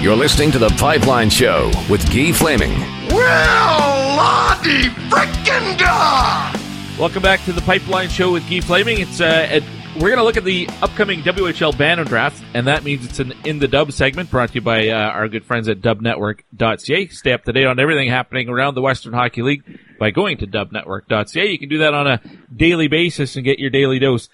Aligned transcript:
You're 0.00 0.14
listening 0.14 0.52
to 0.52 0.60
The 0.60 0.68
Pipeline 0.78 1.28
Show 1.28 1.72
with 1.90 2.08
Guy 2.14 2.30
Flaming. 2.30 2.70
Well, 3.10 4.16
Lottie 4.16 4.90
frickin' 5.10 5.76
da! 5.76 6.52
Welcome 6.96 7.20
back 7.20 7.44
to 7.46 7.52
the 7.52 7.60
Pipeline 7.62 8.08
Show 8.08 8.30
with 8.32 8.48
Guy 8.48 8.60
Flaming. 8.60 9.00
It's 9.00 9.20
uh, 9.20 9.60
we're 9.96 10.10
going 10.10 10.18
to 10.18 10.22
look 10.22 10.36
at 10.36 10.44
the 10.44 10.68
upcoming 10.82 11.22
WHL 11.22 11.76
Bantam 11.76 12.06
Draft, 12.06 12.40
and 12.54 12.68
that 12.68 12.84
means 12.84 13.04
it's 13.04 13.18
an 13.18 13.32
in 13.44 13.58
the 13.58 13.66
Dub 13.66 13.90
segment 13.90 14.30
brought 14.30 14.50
to 14.50 14.54
you 14.56 14.60
by 14.60 14.88
uh, 14.88 14.94
our 14.94 15.26
good 15.26 15.44
friends 15.44 15.68
at 15.68 15.80
DubNetwork.ca. 15.80 17.08
Stay 17.08 17.32
up 17.32 17.42
to 17.42 17.52
date 17.52 17.66
on 17.66 17.80
everything 17.80 18.08
happening 18.08 18.48
around 18.48 18.76
the 18.76 18.82
Western 18.82 19.14
Hockey 19.14 19.42
League 19.42 19.64
by 19.98 20.12
going 20.12 20.38
to 20.38 20.46
DubNetwork.ca. 20.46 21.50
You 21.50 21.58
can 21.58 21.68
do 21.68 21.78
that 21.78 21.94
on 21.94 22.06
a 22.06 22.20
daily 22.54 22.86
basis 22.86 23.34
and 23.34 23.44
get 23.44 23.58
your 23.58 23.70
daily 23.70 23.98
dose 23.98 24.28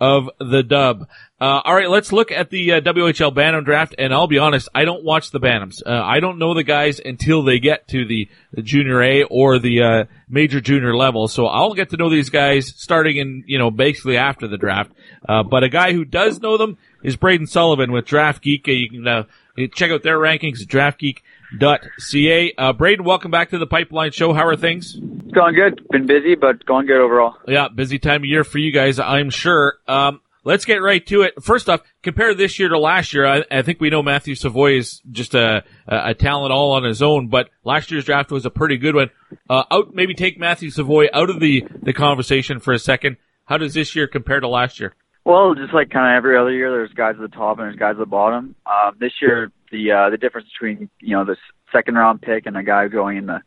of 0.00 0.30
the 0.38 0.62
dub. 0.62 1.06
Uh, 1.40 1.60
all 1.64 1.74
right, 1.74 1.88
let's 1.88 2.12
look 2.12 2.32
at 2.32 2.50
the 2.50 2.72
uh, 2.72 2.80
WHL 2.80 3.34
Bantam 3.34 3.64
draft. 3.64 3.94
And 3.98 4.12
I'll 4.12 4.26
be 4.26 4.38
honest, 4.38 4.68
I 4.74 4.84
don't 4.84 5.04
watch 5.04 5.30
the 5.30 5.40
Bantams. 5.40 5.82
Uh, 5.84 5.90
I 5.90 6.20
don't 6.20 6.38
know 6.38 6.54
the 6.54 6.62
guys 6.62 7.00
until 7.04 7.42
they 7.42 7.58
get 7.58 7.88
to 7.88 8.04
the, 8.04 8.28
the 8.52 8.62
junior 8.62 9.02
A 9.02 9.22
or 9.24 9.58
the 9.58 9.82
uh, 9.82 10.04
major 10.28 10.60
junior 10.60 10.96
level. 10.96 11.28
So 11.28 11.46
I'll 11.46 11.74
get 11.74 11.90
to 11.90 11.96
know 11.96 12.10
these 12.10 12.30
guys 12.30 12.72
starting 12.76 13.16
in, 13.18 13.44
you 13.46 13.58
know, 13.58 13.70
basically 13.70 14.16
after 14.16 14.48
the 14.48 14.58
draft. 14.58 14.92
Uh, 15.28 15.42
but 15.42 15.62
a 15.62 15.68
guy 15.68 15.92
who 15.92 16.04
does 16.04 16.40
know 16.40 16.56
them 16.56 16.78
is 17.02 17.16
Brayden 17.16 17.48
Sullivan 17.48 17.92
with 17.92 18.06
Draft 18.06 18.42
Geek. 18.42 18.66
Uh, 18.68 19.24
you 19.56 19.68
can 19.68 19.70
check 19.74 19.90
out 19.90 20.02
their 20.02 20.18
rankings 20.18 20.62
at 20.62 20.68
draftgeek.ca. 20.68 22.54
Uh, 22.56 22.72
Brayden, 22.72 23.02
welcome 23.02 23.30
back 23.30 23.50
to 23.50 23.58
the 23.58 23.66
Pipeline 23.66 24.12
Show. 24.12 24.32
How 24.32 24.46
are 24.46 24.56
things? 24.56 24.98
Going 25.32 25.54
good. 25.54 25.86
Been 25.90 26.06
busy, 26.06 26.34
but 26.34 26.64
going 26.66 26.86
good 26.86 27.00
overall. 27.00 27.36
Yeah, 27.46 27.68
busy 27.68 27.98
time 27.98 28.22
of 28.22 28.26
year 28.26 28.44
for 28.44 28.58
you 28.58 28.72
guys, 28.72 28.98
I'm 28.98 29.30
sure. 29.30 29.74
Um, 29.86 30.20
let's 30.44 30.64
get 30.64 30.76
right 30.76 31.04
to 31.06 31.22
it. 31.22 31.42
First 31.42 31.68
off, 31.68 31.80
compare 32.02 32.34
this 32.34 32.58
year 32.58 32.68
to 32.68 32.78
last 32.78 33.14
year. 33.14 33.26
I, 33.26 33.44
I 33.50 33.62
think 33.62 33.80
we 33.80 33.90
know 33.90 34.02
Matthew 34.02 34.34
Savoie 34.34 34.78
is 34.78 35.00
just 35.10 35.34
a, 35.34 35.64
a, 35.86 36.14
talent 36.14 36.52
all 36.52 36.72
on 36.72 36.84
his 36.84 37.02
own, 37.02 37.28
but 37.28 37.50
last 37.64 37.90
year's 37.90 38.04
draft 38.04 38.30
was 38.30 38.46
a 38.46 38.50
pretty 38.50 38.76
good 38.76 38.94
one. 38.94 39.10
Uh, 39.48 39.64
out, 39.70 39.94
maybe 39.94 40.14
take 40.14 40.38
Matthew 40.38 40.70
Savoie 40.70 41.06
out 41.12 41.30
of 41.30 41.40
the, 41.40 41.64
the 41.82 41.92
conversation 41.92 42.60
for 42.60 42.72
a 42.72 42.78
second. 42.78 43.16
How 43.44 43.58
does 43.58 43.74
this 43.74 43.94
year 43.94 44.06
compare 44.06 44.40
to 44.40 44.48
last 44.48 44.80
year? 44.80 44.94
Well, 45.24 45.54
just 45.54 45.74
like 45.74 45.90
kind 45.90 46.14
of 46.14 46.16
every 46.16 46.38
other 46.38 46.52
year, 46.52 46.70
there's 46.70 46.92
guys 46.92 47.14
at 47.16 47.20
the 47.20 47.36
top 47.36 47.58
and 47.58 47.66
there's 47.66 47.76
guys 47.76 47.92
at 47.92 47.98
the 47.98 48.06
bottom. 48.06 48.54
Um, 48.66 48.96
this 48.98 49.12
year, 49.20 49.52
the 49.70 49.92
uh, 49.92 50.10
the 50.10 50.16
difference 50.16 50.48
between 50.52 50.88
you 51.00 51.16
know 51.16 51.24
this 51.24 51.38
second 51.72 51.94
round 51.94 52.22
pick 52.22 52.46
and 52.46 52.56
a 52.56 52.62
guy 52.62 52.88
going 52.88 53.18
in 53.18 53.26
the 53.26 53.40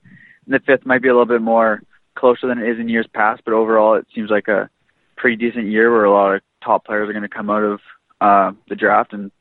in 0.46 0.54
the 0.54 0.60
fifth 0.60 0.86
might 0.86 1.02
be 1.02 1.10
a 1.10 1.12
little 1.12 1.26
bit 1.26 1.42
more 1.42 1.82
closer 2.16 2.48
than 2.48 2.60
it 2.60 2.70
is 2.70 2.80
in 2.80 2.90
years 2.90 3.08
past. 3.14 3.42
But 3.46 3.54
overall, 3.54 3.96
it 3.96 4.08
seems 4.14 4.30
like 4.30 4.48
a 4.48 4.70
pretty 5.18 5.38
decent 5.38 5.68
year 5.68 5.92
where 5.92 6.06
a 6.06 6.12
lot 6.12 6.36
of 6.36 6.42
top 6.64 6.86
players 6.86 7.10
are 7.10 7.14
going 7.14 7.24
to 7.24 7.30
come 7.30 7.50
out 7.50 7.64
of 7.64 7.80
uh, 8.22 8.52
the 8.70 8.76
draft, 8.76 9.14
and 9.14 9.32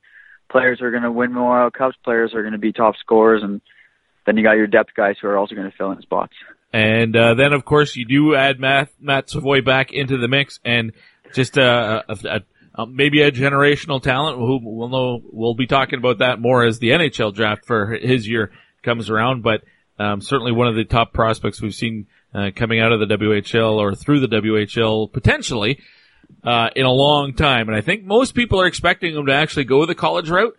players 0.50 0.80
are 0.80 0.90
going 0.90 1.02
to 1.02 1.12
win 1.12 1.32
Memorial 1.32 1.70
Cups. 1.70 1.96
Players 2.04 2.34
are 2.34 2.42
going 2.42 2.52
to 2.52 2.58
be 2.58 2.72
top 2.72 2.96
scorers, 2.96 3.42
and 3.42 3.60
then 4.26 4.36
you 4.36 4.42
got 4.42 4.52
your 4.52 4.66
depth 4.66 4.94
guys 4.96 5.16
who 5.20 5.28
are 5.28 5.38
also 5.38 5.54
going 5.54 5.70
to 5.70 5.76
fill 5.76 5.92
in 5.92 6.00
spots. 6.02 6.34
And 6.72 7.14
uh, 7.16 7.34
then, 7.34 7.52
of 7.52 7.64
course, 7.64 7.96
you 7.96 8.06
do 8.06 8.34
add 8.34 8.58
Matt 8.58 8.90
Matt 9.00 9.28
Savoie 9.28 9.60
back 9.60 9.92
into 9.92 10.16
the 10.16 10.28
mix, 10.28 10.58
and 10.64 10.92
just 11.34 11.58
uh, 11.58 12.02
a, 12.08 12.16
a, 12.24 12.82
a, 12.82 12.86
maybe 12.86 13.20
a 13.20 13.30
generational 13.30 14.02
talent. 14.02 14.38
Who 14.38 14.60
we'll 14.62 14.88
know 14.88 15.20
we'll 15.22 15.54
be 15.54 15.66
talking 15.66 15.98
about 15.98 16.18
that 16.18 16.40
more 16.40 16.64
as 16.64 16.78
the 16.78 16.90
NHL 16.90 17.34
draft 17.34 17.66
for 17.66 17.90
his 17.90 18.26
year 18.26 18.52
comes 18.82 19.10
around. 19.10 19.42
But 19.42 19.64
um, 19.98 20.20
certainly 20.20 20.52
one 20.52 20.68
of 20.68 20.74
the 20.74 20.84
top 20.84 21.12
prospects 21.12 21.60
we've 21.60 21.74
seen 21.74 22.06
uh, 22.34 22.50
coming 22.54 22.80
out 22.80 22.92
of 22.92 23.00
the 23.00 23.06
WHL 23.06 23.76
or 23.76 23.94
through 23.94 24.20
the 24.20 24.28
WHL 24.28 25.12
potentially 25.12 25.80
uh, 26.44 26.70
in 26.74 26.86
a 26.86 26.92
long 26.92 27.34
time. 27.34 27.68
And 27.68 27.76
I 27.76 27.80
think 27.80 28.04
most 28.04 28.34
people 28.34 28.60
are 28.60 28.66
expecting 28.66 29.14
him 29.14 29.26
to 29.26 29.34
actually 29.34 29.64
go 29.64 29.84
the 29.86 29.94
college 29.94 30.30
route, 30.30 30.56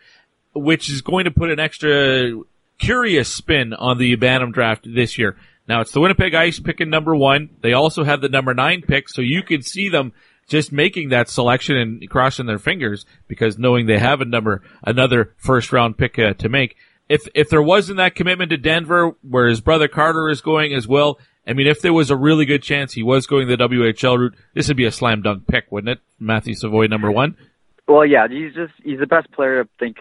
which 0.53 0.89
is 0.89 1.01
going 1.01 1.25
to 1.25 1.31
put 1.31 1.49
an 1.49 1.59
extra 1.59 2.31
curious 2.79 3.33
spin 3.33 3.73
on 3.73 3.97
the 3.97 4.15
Bantam 4.15 4.51
draft 4.51 4.87
this 4.93 5.17
year. 5.17 5.37
Now 5.67 5.81
it's 5.81 5.91
the 5.91 6.01
Winnipeg 6.01 6.35
Ice 6.35 6.59
picking 6.59 6.89
number 6.89 7.15
one. 7.15 7.49
They 7.61 7.73
also 7.73 8.03
have 8.03 8.21
the 8.21 8.29
number 8.29 8.53
nine 8.53 8.81
pick, 8.81 9.07
so 9.09 9.21
you 9.21 9.43
can 9.43 9.61
see 9.61 9.89
them 9.89 10.13
just 10.47 10.71
making 10.71 11.09
that 11.09 11.29
selection 11.29 11.77
and 11.77 12.09
crossing 12.09 12.45
their 12.45 12.59
fingers 12.59 13.05
because 13.27 13.57
knowing 13.57 13.85
they 13.85 13.99
have 13.99 14.19
a 14.19 14.25
number, 14.25 14.61
another 14.83 15.33
first 15.37 15.71
round 15.71 15.97
pick 15.97 16.19
uh, 16.19 16.33
to 16.33 16.49
make. 16.49 16.75
If, 17.13 17.27
if 17.35 17.49
there 17.49 17.61
wasn't 17.61 17.97
that 17.97 18.15
commitment 18.15 18.49
to 18.49 18.57
Denver 18.57 19.15
where 19.21 19.47
his 19.47 19.61
brother 19.61 19.87
Carter 19.87 20.29
is 20.29 20.41
going 20.41 20.73
as 20.73 20.87
well, 20.87 21.19
I 21.45 21.53
mean, 21.53 21.67
if 21.67 21.81
there 21.81 21.93
was 21.93 22.09
a 22.09 22.15
really 22.15 22.45
good 22.45 22.63
chance 22.63 22.93
he 22.93 23.03
was 23.03 23.27
going 23.27 23.47
the 23.47 23.57
WHL 23.57 24.17
route, 24.17 24.35
this 24.53 24.67
would 24.67 24.77
be 24.77 24.85
a 24.85 24.91
slam 24.91 25.21
dunk 25.21 25.45
pick, 25.47 25.71
wouldn't 25.71 25.97
it? 25.97 25.99
Matthew 26.19 26.55
Savoie, 26.55 26.87
number 26.87 27.11
one. 27.11 27.35
Well, 27.87 28.05
yeah, 28.05 28.27
he's 28.27 28.53
just 28.53 28.73
he's 28.83 28.99
the 28.99 29.07
best 29.07 29.31
player 29.31 29.61
I 29.61 29.65
think 29.77 29.97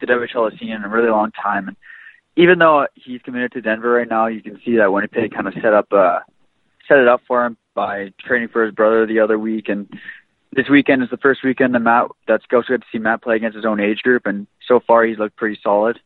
the 0.00 0.06
WHL 0.06 0.50
has 0.50 0.58
seen 0.58 0.70
in 0.70 0.82
a 0.82 0.88
really 0.88 1.10
long 1.10 1.30
time. 1.32 1.68
And 1.68 1.76
even 2.34 2.58
though 2.58 2.86
he's 2.94 3.20
committed 3.22 3.52
to 3.52 3.60
Denver 3.60 3.90
right 3.90 4.08
now, 4.08 4.26
you 4.26 4.42
can 4.42 4.60
see 4.64 4.76
that 4.78 4.92
Winnipeg 4.92 5.34
kind 5.34 5.46
of 5.46 5.54
set 5.54 5.74
up 5.74 5.92
uh 5.92 6.20
set 6.88 6.98
it 6.98 7.08
up 7.08 7.20
for 7.28 7.44
him 7.44 7.56
by 7.74 8.12
training 8.26 8.48
for 8.48 8.64
his 8.64 8.74
brother 8.74 9.06
the 9.06 9.20
other 9.20 9.38
week. 9.38 9.68
And 9.68 9.88
this 10.52 10.68
weekend 10.70 11.02
is 11.02 11.10
the 11.10 11.18
first 11.18 11.44
weekend 11.44 11.74
that 11.74 11.80
Matt 11.80 12.08
that's 12.26 12.44
Scotia 12.44 12.72
good 12.72 12.80
to 12.80 12.86
see 12.90 12.98
Matt 12.98 13.22
play 13.22 13.36
against 13.36 13.56
his 13.56 13.66
own 13.66 13.78
age 13.78 13.98
group, 13.98 14.22
and 14.24 14.46
so 14.66 14.80
far 14.80 15.04
he's 15.04 15.18
looked 15.18 15.36
pretty 15.36 15.60
solid. 15.62 16.00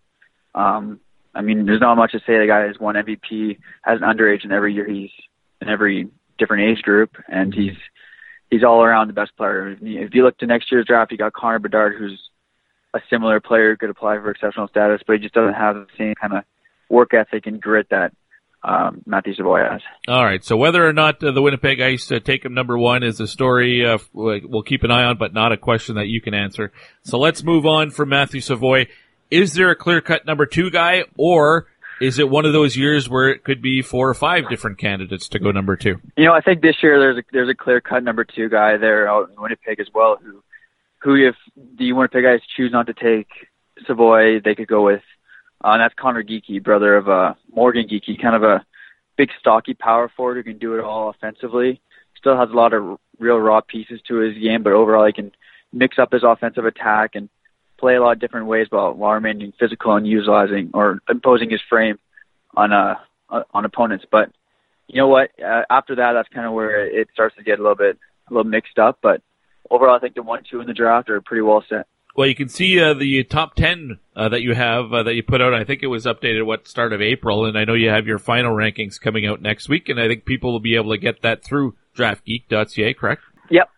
Um, 0.55 1.00
I 1.34 1.43
mean, 1.43 1.66
there's 1.66 1.81
not 1.81 1.97
much 1.97 2.12
to 2.12 2.19
say. 2.21 2.38
The 2.38 2.47
guy 2.47 2.66
has 2.66 2.78
won 2.78 2.97
MVP, 2.97 3.59
has 3.83 4.00
an 4.00 4.09
underage, 4.09 4.43
and 4.43 4.53
every 4.53 4.75
year 4.75 4.88
he's 4.88 5.11
in 5.61 5.69
every 5.69 6.09
different 6.38 6.71
age 6.71 6.83
group, 6.83 7.16
and 7.28 7.55
he's 7.55 7.77
he's 8.50 8.65
all 8.65 8.83
around 8.83 9.09
the 9.09 9.12
best 9.12 9.37
player. 9.37 9.77
If 9.81 10.15
you 10.15 10.25
look 10.25 10.39
to 10.39 10.47
next 10.47 10.72
year's 10.72 10.87
draft, 10.87 11.12
you 11.12 11.19
got 11.19 11.33
Connor 11.33 11.60
Bedard, 11.60 11.94
who's 11.97 12.21
a 12.94 13.00
similar 13.09 13.41
player 13.41 13.71
who 13.71 13.77
could 13.77 13.91
apply 13.91 14.16
for 14.16 14.31
exceptional 14.31 14.69
status, 14.69 15.00
but 15.06 15.15
he 15.15 15.19
just 15.21 15.34
doesn't 15.34 15.55
have 15.55 15.77
the 15.77 15.87
same 15.97 16.15
kind 16.21 16.33
of 16.33 16.44
work 16.89 17.15
ethic 17.15 17.47
and 17.47 17.60
grit 17.60 17.87
that 17.91 18.12
um, 18.62 19.03
Matthew 19.06 19.34
Savoie 19.34 19.65
has. 19.71 19.81
All 20.09 20.25
right. 20.25 20.44
So 20.44 20.56
whether 20.56 20.87
or 20.87 20.93
not 20.93 21.22
uh, 21.22 21.31
the 21.31 21.41
Winnipeg 21.41 21.81
Ice 21.81 22.10
uh, 22.10 22.19
take 22.19 22.44
him 22.44 22.53
number 22.53 22.77
one 22.77 23.03
is 23.03 23.21
a 23.21 23.27
story 23.27 23.87
uh, 23.87 23.99
we'll 24.12 24.62
keep 24.62 24.83
an 24.83 24.91
eye 24.91 25.05
on, 25.05 25.16
but 25.16 25.33
not 25.33 25.53
a 25.53 25.56
question 25.56 25.94
that 25.94 26.09
you 26.09 26.21
can 26.21 26.34
answer. 26.34 26.72
So 27.03 27.19
let's 27.19 27.43
move 27.43 27.65
on 27.65 27.91
from 27.91 28.10
Matthew 28.10 28.41
Savoie 28.41 28.87
is 29.31 29.55
there 29.55 29.71
a 29.71 29.77
clear 29.77 30.01
cut 30.01 30.27
number 30.27 30.47
two 30.47 30.71
guy, 30.71 31.05
or 31.17 31.67
is 32.01 32.19
it 32.19 32.29
one 32.29 32.47
of 32.47 32.53
those 32.53 32.77
years 32.77 33.09
where 33.09 33.29
it 33.29 33.45
could 33.45 33.61
be 33.61 33.83
four 33.83 34.09
or 34.09 34.15
five 34.15 34.49
different 34.49 34.79
candidates 34.79 35.29
to 35.29 35.39
go 35.39 35.51
number 35.51 35.77
two? 35.77 35.97
You 36.17 36.25
know, 36.25 36.33
I 36.33 36.41
think 36.41 36.63
this 36.63 36.77
year 36.83 36.99
there's 36.99 37.19
a 37.19 37.23
there's 37.33 37.49
a 37.49 37.55
clear 37.55 37.81
cut 37.81 38.03
number 38.03 38.25
two 38.25 38.49
guy 38.49 38.77
there 38.77 39.09
out 39.09 39.31
in 39.31 39.41
Winnipeg 39.41 39.81
as 39.81 39.89
well, 39.95 40.19
who 40.23 40.43
who 40.99 41.15
if 41.15 41.37
the 41.79 41.93
Winnipeg 41.93 42.25
guys 42.25 42.41
choose 42.57 42.73
not 42.73 42.87
to 42.87 42.95
take 42.95 43.29
Savoie, 43.87 44.41
they 44.41 44.55
could 44.55 44.69
go 44.69 44.85
with, 44.85 45.03
uh, 45.65 45.71
and 45.71 45.81
that's 45.81 45.95
Conor 45.95 46.23
Geekie, 46.23 46.63
brother 46.63 46.97
of 46.97 47.09
uh, 47.09 47.35
Morgan 47.53 47.87
Geekie, 47.89 48.21
kind 48.21 48.37
of 48.37 48.43
a 48.43 48.65
big 49.17 49.31
stocky 49.39 49.75
power 49.75 50.11
forward 50.15 50.37
who 50.37 50.43
can 50.43 50.59
do 50.59 50.75
it 50.75 50.85
all 50.85 51.11
offensively. 51.11 51.81
Still 52.17 52.39
has 52.39 52.51
a 52.51 52.55
lot 52.57 52.73
of 52.73 52.99
real 53.19 53.39
raw 53.39 53.61
pieces 53.61 54.01
to 54.09 54.17
his 54.17 54.37
game, 54.39 54.63
but 54.63 54.73
overall 54.73 55.07
he 55.07 55.13
can 55.13 55.33
mix 55.73 55.99
up 55.99 56.13
his 56.13 56.23
offensive 56.25 56.65
attack 56.65 57.13
and 57.15 57.29
play 57.81 57.97
a 57.97 58.01
lot 58.01 58.13
of 58.13 58.21
different 58.21 58.47
ways 58.47 58.67
while, 58.71 58.93
while 58.93 59.15
remaining 59.15 59.53
physical 59.59 59.97
and 59.97 60.07
utilizing 60.07 60.71
or 60.75 61.01
imposing 61.09 61.51
his 61.51 61.61
frame 61.69 61.99
on 62.57 62.73
uh, 62.73 62.95
uh 63.31 63.43
on 63.53 63.65
opponents. 63.65 64.05
But 64.11 64.31
you 64.87 64.99
know 65.01 65.09
what? 65.09 65.31
Uh, 65.43 65.63
after 65.71 65.97
that, 65.97 66.13
that's 66.13 66.29
kind 66.29 66.47
of 66.47 66.53
where 66.53 66.87
it 66.87 67.09
starts 67.13 67.37
to 67.37 67.43
get 67.43 67.59
a 67.59 67.63
little 67.63 67.77
bit 67.77 67.99
a 68.29 68.35
little 68.35 68.49
mixed 68.49 68.79
up. 68.79 68.99
But 69.03 69.23
overall, 69.71 69.97
I 69.97 69.99
think 69.99 70.15
the 70.15 70.23
one 70.23 70.43
two 70.49 70.61
in 70.61 70.67
the 70.67 70.75
draft 70.75 71.09
are 71.11 71.21
pretty 71.21 71.43
well 71.43 71.65
set. 71.69 71.87
Well, 72.17 72.27
you 72.27 72.35
can 72.35 72.49
see 72.49 72.81
uh, 72.81 72.95
the 72.95 73.23
top 73.25 73.55
ten 73.55 73.99
uh, 74.17 74.29
that 74.31 74.43
you 74.43 74.55
have 74.55 74.93
uh, 74.93 75.05
that 75.05 75.15
you 75.15 75.23
put 75.23 75.41
out. 75.41 75.55
I 75.55 75.65
think 75.65 75.83
it 75.83 75.87
was 75.87 76.07
updated 76.07 76.45
what 76.45 76.69
start 76.69 76.93
of 76.93 77.01
April, 77.01 77.47
and 77.47 77.57
I 77.57 77.65
know 77.65 77.75
you 77.75 77.89
have 77.89 78.07
your 78.07 78.19
final 78.19 78.53
rankings 78.53 79.01
coming 79.01 79.27
out 79.27 79.41
next 79.41 79.69
week, 79.69 79.89
and 79.89 80.01
I 80.01 80.09
think 80.09 80.25
people 80.25 80.53
will 80.53 80.61
be 80.61 80.75
able 80.75 80.91
to 80.91 80.99
get 80.99 81.23
that 81.23 81.45
through 81.45 81.77
DraftGeek.ca. 81.97 82.95
Correct? 82.95 83.23
Yep. 83.51 83.71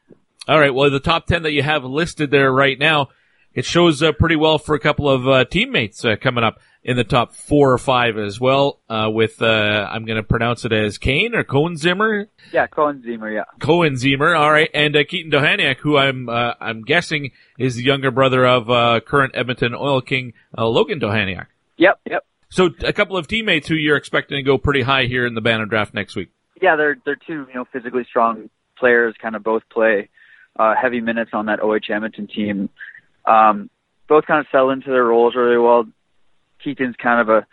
All 0.48 0.58
right. 0.58 0.74
Well, 0.74 0.90
the 0.90 0.98
top 0.98 1.26
ten 1.26 1.42
that 1.42 1.52
you 1.52 1.62
have 1.62 1.84
listed 1.84 2.30
there 2.30 2.50
right 2.50 2.78
now 2.78 3.08
it 3.54 3.64
shows 3.64 4.02
uh, 4.02 4.12
pretty 4.12 4.36
well 4.36 4.58
for 4.58 4.74
a 4.74 4.80
couple 4.80 5.08
of 5.08 5.28
uh, 5.28 5.44
teammates 5.44 6.04
uh, 6.04 6.16
coming 6.20 6.44
up 6.44 6.60
in 6.84 6.96
the 6.96 7.04
top 7.04 7.34
four 7.34 7.72
or 7.72 7.78
five 7.78 8.18
as 8.18 8.40
well. 8.40 8.80
Uh, 8.88 9.08
with 9.12 9.42
uh, 9.42 9.88
I'm 9.90 10.04
going 10.04 10.16
to 10.16 10.22
pronounce 10.22 10.64
it 10.64 10.72
as 10.72 10.98
Kane 10.98 11.34
or 11.34 11.44
Koehn 11.44 11.78
Ziemmer. 11.78 12.28
Yeah, 12.52 12.66
Koehn 12.66 13.04
Ziemmer. 13.04 13.32
Yeah, 13.32 13.44
Koehn 13.60 13.92
Ziemmer. 13.92 14.38
All 14.38 14.50
right, 14.50 14.70
and 14.72 14.96
uh, 14.96 15.04
Keaton 15.04 15.30
Dohaniak, 15.30 15.78
who 15.78 15.96
I'm 15.96 16.28
I'm 16.28 16.82
guessing 16.82 17.32
is 17.58 17.76
the 17.76 17.82
younger 17.82 18.10
brother 18.10 18.46
of 18.46 19.04
current 19.04 19.32
Edmonton 19.34 19.74
Oil 19.74 20.00
King 20.00 20.32
Logan 20.56 21.00
Dohaniak. 21.00 21.46
Yep, 21.76 22.00
yep. 22.08 22.26
So 22.48 22.70
a 22.84 22.92
couple 22.92 23.16
of 23.16 23.28
teammates 23.28 23.66
who 23.66 23.74
you're 23.74 23.96
expecting 23.96 24.36
to 24.36 24.42
go 24.42 24.58
pretty 24.58 24.82
high 24.82 25.04
here 25.04 25.26
in 25.26 25.34
the 25.34 25.40
Bantam 25.40 25.68
draft 25.68 25.94
next 25.94 26.16
week. 26.16 26.30
Yeah, 26.60 26.76
they're 26.76 26.96
they're 27.04 27.16
two 27.16 27.46
you 27.48 27.54
know 27.54 27.64
physically 27.72 28.04
strong 28.08 28.50
players. 28.78 29.14
Kind 29.20 29.36
of 29.36 29.42
both 29.42 29.62
play 29.70 30.08
heavy 30.58 31.00
minutes 31.00 31.30
on 31.32 31.46
that 31.46 31.60
OH 31.60 31.90
Edmonton 31.90 32.26
team. 32.26 32.68
Um, 33.24 33.70
both 34.08 34.26
kind 34.26 34.40
of 34.40 34.46
settle 34.50 34.70
into 34.70 34.90
their 34.90 35.04
roles 35.04 35.34
really 35.34 35.58
well. 35.58 35.86
Keaton's 36.62 36.96
kind 36.96 37.20
of 37.20 37.28
a, 37.28 37.46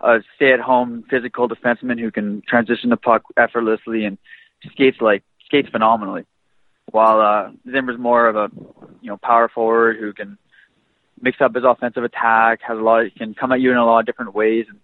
a 0.00 0.18
stay-at-home 0.36 1.04
physical 1.10 1.48
defenseman 1.48 1.98
who 1.98 2.10
can 2.10 2.42
transition 2.46 2.90
the 2.90 2.96
puck 2.96 3.22
effortlessly 3.36 4.04
and 4.04 4.18
skates 4.70 4.98
like 5.00 5.22
skates 5.46 5.68
phenomenally. 5.70 6.24
While 6.90 7.20
uh, 7.20 7.50
Ziemmer's 7.68 7.98
more 7.98 8.28
of 8.28 8.36
a 8.36 8.50
you 9.00 9.08
know 9.08 9.16
power 9.16 9.48
forward 9.48 9.96
who 9.98 10.12
can 10.12 10.38
mix 11.20 11.40
up 11.40 11.54
his 11.54 11.64
offensive 11.64 12.04
attack, 12.04 12.60
has 12.62 12.78
a 12.78 12.82
lot 12.82 13.06
can 13.16 13.34
come 13.34 13.52
at 13.52 13.60
you 13.60 13.70
in 13.70 13.76
a 13.76 13.84
lot 13.84 14.00
of 14.00 14.06
different 14.06 14.34
ways, 14.34 14.66
and 14.68 14.78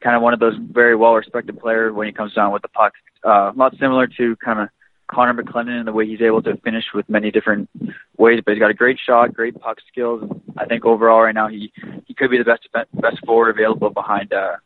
kind 0.00 0.14
of 0.14 0.22
one 0.22 0.34
of 0.34 0.40
those 0.40 0.54
very 0.58 0.94
well 0.94 1.14
respected 1.14 1.58
players 1.58 1.92
when 1.92 2.06
he 2.06 2.12
comes 2.12 2.34
down 2.34 2.52
with 2.52 2.62
the 2.62 2.68
puck. 2.68 2.92
Uh, 3.24 3.50
a 3.50 3.54
lot 3.56 3.74
similar 3.80 4.06
to 4.06 4.36
kind 4.36 4.60
of 4.60 4.68
Connor 5.14 5.42
McClennon 5.42 5.78
and 5.78 5.86
the 5.86 5.92
way 5.92 6.06
he's 6.06 6.20
able 6.20 6.42
to 6.42 6.56
finish 6.58 6.84
with 6.92 7.08
many 7.08 7.30
different 7.30 7.68
ways, 8.16 8.40
but 8.44 8.52
he's 8.52 8.60
got 8.60 8.70
a 8.70 8.74
great 8.74 8.98
shot, 9.04 9.32
great 9.32 9.58
puck 9.60 9.78
skills. 9.90 10.28
I 10.56 10.66
think 10.66 10.84
overall 10.84 11.22
right 11.22 11.34
now 11.34 11.48
he 11.48 11.72
he 12.06 12.14
could 12.14 12.30
be 12.30 12.38
the 12.38 12.44
best 12.44 12.68
best 12.94 13.24
forward 13.24 13.50
available 13.50 13.90
behind 13.90 14.32
uh 14.32 14.56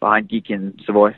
behind 0.00 0.28
Geek 0.28 0.50
and 0.50 0.80
Savoie. 0.86 1.16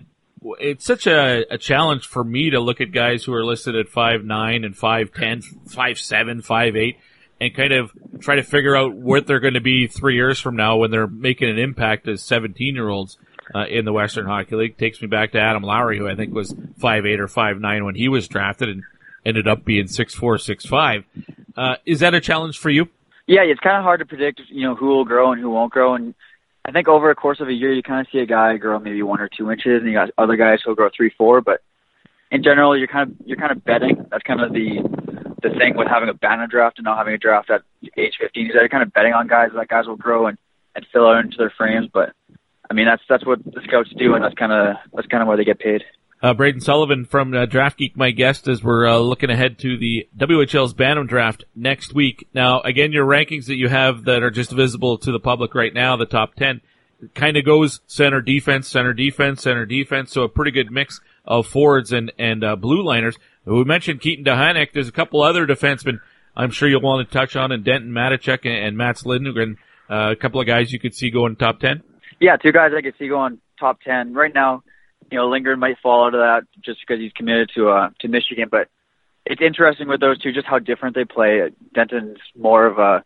It's 0.61 0.85
such 0.85 1.07
a, 1.07 1.45
a 1.51 1.59
challenge 1.59 2.07
for 2.07 2.23
me 2.23 2.51
to 2.51 2.61
look 2.61 2.81
at 2.81 2.93
guys 2.93 3.25
who 3.25 3.33
are 3.35 3.45
listed 3.45 3.75
at 3.77 3.89
five 3.89 4.25
nine 4.25 4.65
and 4.65 4.77
five 4.77 5.13
ten, 5.13 5.43
five 5.67 5.99
seven, 5.99 6.43
five 6.43 6.77
eight, 6.77 6.99
and 7.41 7.55
kind 7.55 7.73
of 7.73 7.93
try 8.21 8.37
to 8.37 8.43
figure 8.43 8.77
out 8.77 8.95
what 8.95 9.27
they're 9.27 9.41
going 9.41 9.55
to 9.55 9.61
be 9.61 9.87
three 9.87 10.15
years 10.15 10.39
from 10.39 10.57
now 10.57 10.77
when 10.77 10.91
they're 10.91 11.07
making 11.07 11.49
an 11.49 11.59
impact 11.59 12.07
as 12.09 12.23
seventeen 12.23 12.75
year 12.75 12.89
olds 12.89 13.19
uh, 13.55 13.67
in 13.67 13.85
the 13.85 13.93
Western 13.93 14.27
Hockey 14.27 14.57
League. 14.57 14.79
Takes 14.79 15.01
me 15.01 15.09
back 15.09 15.33
to 15.33 15.41
Adam 15.41 15.63
Lowry, 15.63 15.99
who 15.99 16.09
I 16.09 16.15
think 16.15 16.35
was 16.35 16.55
five 16.79 17.07
eight 17.07 17.21
or 17.21 17.29
five 17.29 17.61
nine 17.61 17.85
when 17.85 17.95
he 17.95 18.09
was 18.09 18.29
drafted, 18.29 18.69
and 18.69 18.83
ended 19.25 19.49
up 19.49 19.65
being 19.65 19.87
six 19.87 20.15
four, 20.15 20.39
six 20.39 20.65
five. 20.65 21.05
Uh, 21.57 21.77
is 21.85 22.01
that 22.01 22.15
a 22.15 22.21
challenge 22.21 22.59
for 22.59 22.71
you? 22.71 22.89
Yeah, 23.27 23.43
it's 23.43 23.61
kind 23.61 23.77
of 23.77 23.83
hard 23.83 24.01
to 24.01 24.07
predict, 24.07 24.41
you 24.49 24.63
know, 24.63 24.75
who 24.75 24.87
will 24.87 25.05
grow 25.05 25.33
and 25.33 25.41
who 25.41 25.51
won't 25.51 25.73
grow. 25.73 25.95
And 25.95 26.15
I 26.65 26.71
think 26.71 26.87
over 26.87 27.11
a 27.11 27.15
course 27.15 27.41
of 27.41 27.49
a 27.49 27.53
year, 27.53 27.73
you 27.73 27.83
kind 27.83 28.01
of 28.01 28.11
see 28.13 28.19
a 28.19 28.27
guy 28.27 28.57
grow 28.57 28.79
maybe 28.79 29.03
one 29.03 29.21
or 29.21 29.29
two 29.29 29.51
inches, 29.51 29.81
and 29.83 29.87
you 29.87 29.95
got 29.95 30.11
other 30.17 30.37
guys 30.37 30.61
who'll 30.65 30.75
grow 30.75 30.91
three, 30.97 31.13
four. 31.17 31.41
But 31.41 31.61
in 32.31 32.43
general, 32.43 32.77
you're 32.77 32.89
kind 32.89 33.11
of 33.11 33.27
you're 33.27 33.39
kind 33.39 33.53
of 33.53 33.65
betting. 33.65 34.07
That's 34.11 34.23
kind 34.23 34.41
of 34.41 34.53
the 34.53 34.83
the 35.43 35.51
thing 35.59 35.77
with 35.77 35.89
having 35.89 36.09
a 36.09 36.15
Bantam 36.15 36.49
draft 36.49 36.79
and 36.79 36.85
not 36.85 36.99
having 36.99 37.15
a 37.15 37.19
draft 37.19 37.51
at 37.51 37.63
age 37.97 38.15
15 38.21 38.47
is 38.47 38.53
that 38.53 38.61
you're 38.61 38.69
kind 38.69 38.83
of 38.83 38.93
betting 38.93 39.13
on 39.13 39.29
guys 39.29 39.51
that 39.55 39.69
guys 39.69 39.87
will 39.87 39.97
grow 39.97 40.27
and 40.27 40.39
and 40.75 40.87
fill 40.93 41.07
out 41.07 41.25
into 41.25 41.37
their 41.37 41.53
frames. 41.57 41.89
But 41.93 42.13
I 42.71 42.75
mean, 42.75 42.87
that's 42.87 43.03
that's 43.09 43.25
what 43.25 43.45
the 43.45 43.61
scouts 43.65 43.91
do, 43.97 44.15
and 44.15 44.25
that's 44.25 44.35
kind 44.35 44.53
of 44.53 44.77
that's 44.93 45.09
kind 45.09 45.23
of 45.23 45.29
where 45.29 45.37
they 45.37 45.45
get 45.45 45.59
paid. 45.59 45.83
Uh, 46.23 46.33
Brayden 46.33 46.63
Sullivan 46.63 47.05
from 47.05 47.35
uh, 47.35 47.45
Draft 47.45 47.79
Geek, 47.79 47.97
my 47.97 48.11
guest, 48.11 48.49
as 48.49 48.65
we're 48.65 48.87
uh, 48.87 48.97
looking 48.97 49.29
ahead 49.29 49.59
to 49.59 49.77
the 49.77 50.09
WHL's 50.17 50.73
Bantam 50.73 51.07
Draft 51.07 51.45
next 51.55 51.95
week. 51.95 52.27
Now, 52.33 52.61
again, 52.63 52.91
your 52.91 53.07
rankings 53.07 53.47
that 53.47 53.57
you 53.57 53.69
have 53.69 54.05
that 54.07 54.23
are 54.23 54.31
just 54.31 54.51
visible 54.51 54.97
to 54.99 55.13
the 55.13 55.21
public 55.21 55.55
right 55.55 55.75
now, 55.75 55.97
the 55.97 56.07
top 56.07 56.35
ten, 56.35 56.63
kind 57.15 57.37
of 57.37 57.45
goes 57.45 57.81
center 57.87 58.23
defense, 58.23 58.67
center 58.67 58.95
defense, 58.95 59.43
center 59.43 59.67
defense. 59.67 60.13
So 60.13 60.23
a 60.23 60.29
pretty 60.29 60.53
good 60.53 60.73
mix 60.73 61.01
of 61.25 61.47
forwards 61.47 61.93
and 61.93 62.13
and 62.19 62.43
uh, 62.43 62.57
blue 62.57 62.83
liners. 62.83 63.19
We 63.45 63.65
mentioned 63.65 64.01
Keaton 64.01 64.25
Duhanek. 64.25 64.73
There's 64.73 64.89
a 64.89 64.93
couple 64.93 65.23
other 65.23 65.47
defensemen 65.47 66.01
I'm 66.37 66.51
sure 66.51 66.69
you'll 66.69 66.83
want 66.83 67.09
to 67.09 67.13
touch 67.13 67.35
on, 67.35 67.51
and 67.51 67.65
Denton 67.65 67.91
Mateychuk 67.91 68.45
and, 68.45 68.67
and 68.67 68.77
Mats 68.77 69.07
Lindgren. 69.07 69.57
Uh, 69.89 70.11
a 70.11 70.17
couple 70.17 70.41
of 70.41 70.47
guys 70.47 70.73
you 70.73 70.79
could 70.79 70.95
see 70.95 71.11
going 71.11 71.37
top 71.37 71.61
ten. 71.61 71.83
Yeah, 72.21 72.37
two 72.37 72.53
guys 72.53 72.73
I 72.77 72.83
could 72.83 72.95
see 72.99 73.09
going 73.09 73.39
top 73.59 73.81
ten 73.83 74.15
right 74.15 74.35
now. 74.35 74.63
You 75.11 75.19
know, 75.19 75.29
Lindgren 75.29 75.61
might 75.61 75.79
fall 75.83 76.07
out 76.07 76.15
of 76.15 76.21
that 76.21 76.43
just 76.65 76.81
because 76.81 77.01
he's 77.01 77.13
committed 77.13 77.51
to 77.55 77.69
uh 77.69 77.91
to 78.01 78.09
Michigan, 78.09 78.49
but 78.51 78.69
it's 79.27 79.43
interesting 79.43 79.89
with 79.89 80.01
those 80.01 80.19
two 80.19 80.33
just 80.33 80.47
how 80.47 80.59
different 80.59 80.95
they 80.95 81.05
play. 81.05 81.51
Denton's 81.75 82.19
more 82.39 82.65
of 82.65 82.79
a, 82.79 83.05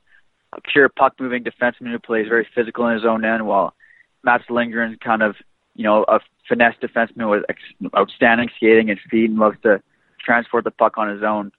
a 0.53 0.61
pure 0.73 0.89
puck 0.89 1.15
moving 1.19 1.45
defenseman 1.45 1.91
who 1.91 1.99
plays 1.99 2.29
very 2.29 2.47
physical 2.55 2.87
in 2.89 2.95
his 2.95 3.05
own 3.07 3.25
end, 3.25 3.47
while 3.47 3.75
Mats 4.23 4.45
Lindgren's 4.51 4.99
kind 5.03 5.23
of 5.23 5.37
you 5.75 5.85
know 5.85 6.05
a 6.07 6.21
finesse 6.49 6.75
defenseman 6.83 7.31
with 7.31 7.45
ex- 7.49 7.93
outstanding 7.97 8.51
skating 8.57 8.91
and 8.91 9.01
speed 9.05 9.31
and 9.31 9.39
loves 9.39 9.57
to 9.63 9.83
transport 10.21 10.65
the 10.65 10.71
puck 10.71 10.99
on 10.99 11.09
his 11.09 11.23
own. 11.23 11.53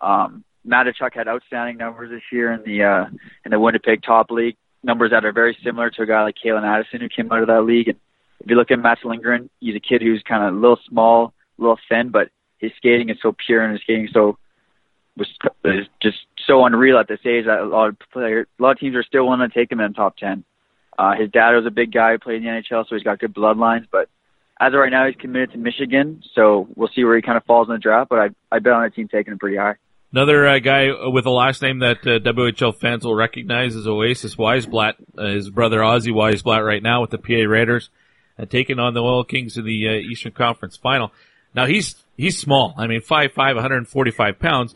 Um, 0.00 0.44
Mateychuk 0.66 1.14
had 1.14 1.26
outstanding 1.26 1.78
numbers 1.78 2.10
this 2.10 2.22
year 2.30 2.52
in 2.52 2.62
the 2.64 2.84
uh, 2.84 3.04
in 3.44 3.50
the 3.50 3.58
Winnipeg 3.58 4.02
Top 4.02 4.30
League, 4.30 4.56
numbers 4.82 5.10
that 5.10 5.24
are 5.24 5.32
very 5.32 5.56
similar 5.64 5.90
to 5.90 6.02
a 6.02 6.06
guy 6.06 6.22
like 6.22 6.36
Calen 6.44 6.64
Addison 6.64 7.00
who 7.00 7.08
came 7.08 7.30
out 7.30 7.40
of 7.40 7.48
that 7.48 7.62
league. 7.62 7.88
And 7.88 7.98
if 8.40 8.50
you 8.50 8.56
look 8.56 8.70
at 8.70 8.78
Mats 8.78 9.02
Lindgren, 9.04 9.50
he's 9.60 9.76
a 9.76 9.80
kid 9.80 10.02
who's 10.02 10.22
kind 10.26 10.44
of 10.44 10.54
a 10.54 10.58
little 10.58 10.78
small, 10.88 11.32
a 11.58 11.62
little 11.62 11.78
thin, 11.88 12.10
but 12.10 12.30
his 12.58 12.72
skating 12.76 13.08
is 13.08 13.18
so 13.22 13.34
pure 13.46 13.62
and 13.62 13.72
his 13.72 13.82
skating 13.82 14.08
so 14.12 14.38
was 15.16 15.28
is 15.64 15.86
just 16.00 16.18
so 16.46 16.64
unreal 16.64 16.98
at 16.98 17.08
this 17.08 17.20
age 17.26 17.44
that 17.44 17.60
a 17.60 17.66
lot 17.66 17.88
of 17.88 17.96
players, 18.12 18.46
a 18.58 18.62
lot 18.62 18.72
of 18.72 18.78
teams 18.78 18.96
are 18.96 19.02
still 19.02 19.24
willing 19.24 19.46
to 19.46 19.54
take 19.54 19.70
him 19.70 19.80
in 19.80 19.92
the 19.92 19.94
top 19.94 20.16
ten. 20.16 20.44
Uh, 20.98 21.14
his 21.14 21.30
dad 21.30 21.52
was 21.52 21.66
a 21.66 21.70
big 21.70 21.92
guy 21.92 22.12
who 22.12 22.18
played 22.18 22.36
in 22.36 22.44
the 22.44 22.48
NHL, 22.48 22.88
so 22.88 22.94
he's 22.94 23.04
got 23.04 23.18
good 23.18 23.34
bloodlines. 23.34 23.86
But 23.90 24.08
as 24.60 24.72
of 24.72 24.78
right 24.78 24.90
now, 24.90 25.06
he's 25.06 25.16
committed 25.16 25.52
to 25.52 25.58
Michigan, 25.58 26.22
so 26.34 26.68
we'll 26.76 26.90
see 26.94 27.04
where 27.04 27.16
he 27.16 27.22
kind 27.22 27.36
of 27.36 27.44
falls 27.44 27.68
in 27.68 27.74
the 27.74 27.78
draft. 27.78 28.10
But 28.10 28.18
I 28.18 28.28
I 28.50 28.58
bet 28.58 28.72
on 28.72 28.84
a 28.84 28.90
team 28.90 29.08
taking 29.08 29.32
him 29.32 29.38
pretty 29.38 29.56
high. 29.56 29.74
Another 30.14 30.46
uh, 30.46 30.58
guy 30.58 30.88
with 31.08 31.24
a 31.24 31.30
last 31.30 31.62
name 31.62 31.78
that 31.78 32.00
uh, 32.00 32.18
WHL 32.18 32.78
fans 32.78 33.02
will 33.02 33.14
recognize 33.14 33.74
is 33.74 33.86
Oasiz 33.86 34.36
Wiesblatt. 34.36 34.96
Uh, 35.16 35.28
his 35.28 35.48
brother 35.48 35.78
Ozzy 35.78 36.12
Wiesblatt 36.12 36.66
right 36.66 36.82
now 36.82 37.00
with 37.00 37.08
the 37.08 37.16
PA 37.16 37.48
Raiders, 37.50 37.88
uh, 38.38 38.44
taking 38.44 38.78
on 38.78 38.92
the 38.92 39.00
Oil 39.00 39.24
Kings 39.24 39.56
in 39.56 39.64
the 39.64 39.88
uh, 39.88 39.92
Eastern 39.92 40.32
Conference 40.32 40.76
Final. 40.76 41.12
Now 41.54 41.64
he's 41.64 41.94
he's 42.18 42.38
small. 42.38 42.74
I 42.76 42.88
mean, 42.88 43.00
5'5", 43.00 43.34
145 43.36 44.38
pounds. 44.38 44.74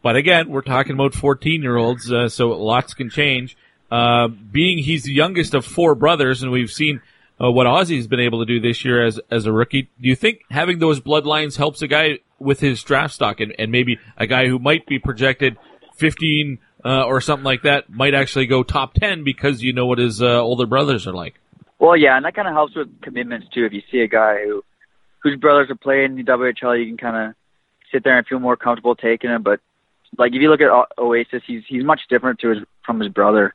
But 0.00 0.16
again, 0.16 0.48
we're 0.48 0.62
talking 0.62 0.94
about 0.94 1.12
14 1.12 1.60
year 1.60 1.76
olds, 1.76 2.10
uh, 2.10 2.30
so 2.30 2.48
lots 2.48 2.94
can 2.94 3.10
change. 3.10 3.58
Being 3.90 4.78
he's 4.78 5.02
the 5.02 5.12
youngest 5.12 5.52
of 5.52 5.66
four 5.66 5.96
brothers, 5.96 6.42
and 6.42 6.50
we've 6.50 6.72
seen 6.72 7.02
what 7.36 7.66
Ozzy's 7.66 8.06
been 8.06 8.20
able 8.20 8.38
to 8.38 8.46
do 8.46 8.58
this 8.58 8.86
year 8.86 9.04
as 9.04 9.20
as 9.30 9.44
a 9.44 9.52
rookie. 9.52 9.90
Do 10.00 10.08
you 10.08 10.16
think 10.16 10.44
having 10.50 10.78
those 10.78 10.98
bloodlines 10.98 11.58
helps 11.58 11.82
a 11.82 11.88
guy 11.88 12.20
with 12.38 12.60
his 12.60 12.82
draft 12.82 13.14
stock, 13.14 13.40
and, 13.40 13.54
and 13.58 13.72
maybe 13.72 13.98
a 14.16 14.26
guy 14.26 14.46
who 14.46 14.58
might 14.58 14.86
be 14.86 14.98
projected 14.98 15.56
15 15.96 16.58
uh, 16.84 17.04
or 17.04 17.20
something 17.20 17.44
like 17.44 17.62
that 17.62 17.90
might 17.90 18.14
actually 18.14 18.46
go 18.46 18.62
top 18.62 18.94
10 18.94 19.24
because 19.24 19.62
you 19.62 19.72
know 19.72 19.86
what 19.86 19.98
his 19.98 20.22
uh, 20.22 20.40
older 20.40 20.66
brothers 20.66 21.06
are 21.06 21.12
like? 21.12 21.34
Well, 21.78 21.96
yeah, 21.96 22.16
and 22.16 22.24
that 22.24 22.34
kind 22.34 22.48
of 22.48 22.54
helps 22.54 22.74
with 22.74 23.00
commitments 23.02 23.48
too. 23.52 23.64
If 23.64 23.72
you 23.72 23.82
see 23.90 24.00
a 24.00 24.08
guy 24.08 24.44
who 24.44 24.64
whose 25.22 25.38
brothers 25.38 25.70
are 25.70 25.76
playing 25.76 26.16
in 26.16 26.16
the 26.16 26.22
WHL, 26.22 26.78
you 26.78 26.86
can 26.86 26.96
kind 26.96 27.28
of 27.28 27.34
sit 27.92 28.04
there 28.04 28.18
and 28.18 28.26
feel 28.26 28.38
more 28.38 28.56
comfortable 28.56 28.94
taking 28.94 29.30
him. 29.30 29.42
But 29.42 29.60
like 30.16 30.32
if 30.32 30.40
you 30.40 30.50
look 30.50 30.60
at 30.60 30.70
Oasiz, 30.98 31.42
he's 31.46 31.62
he's 31.68 31.84
much 31.84 32.00
different 32.08 32.40
to 32.40 32.50
his 32.50 32.58
from 32.84 33.00
his 33.00 33.12
brother. 33.12 33.54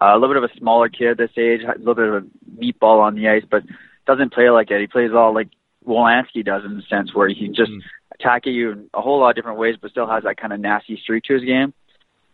Uh, 0.00 0.12
a 0.12 0.18
little 0.18 0.34
bit 0.34 0.42
of 0.42 0.50
a 0.50 0.58
smaller 0.58 0.88
kid 0.88 1.10
at 1.10 1.18
this 1.18 1.30
age, 1.36 1.60
a 1.62 1.78
little 1.78 1.94
bit 1.94 2.08
of 2.08 2.14
a 2.14 2.60
meatball 2.60 3.00
on 3.00 3.14
the 3.14 3.28
ice, 3.28 3.44
but 3.48 3.62
doesn't 4.06 4.32
play 4.32 4.50
like 4.50 4.68
that. 4.68 4.80
He 4.80 4.86
plays 4.86 5.12
all 5.14 5.32
like 5.32 5.48
Wolanski 5.86 6.44
does 6.44 6.64
in 6.64 6.76
the 6.76 6.82
sense 6.82 7.14
where 7.14 7.28
he 7.28 7.48
just 7.48 7.70
mm. 7.70 7.80
Attack 8.14 8.46
at 8.46 8.52
you 8.52 8.70
in 8.70 8.90
a 8.94 9.00
whole 9.00 9.20
lot 9.20 9.30
of 9.30 9.36
different 9.36 9.58
ways, 9.58 9.76
but 9.80 9.90
still 9.90 10.08
has 10.08 10.24
that 10.24 10.36
kind 10.36 10.52
of 10.52 10.60
nasty 10.60 10.98
streak 11.02 11.24
to 11.24 11.34
his 11.34 11.44
game. 11.44 11.74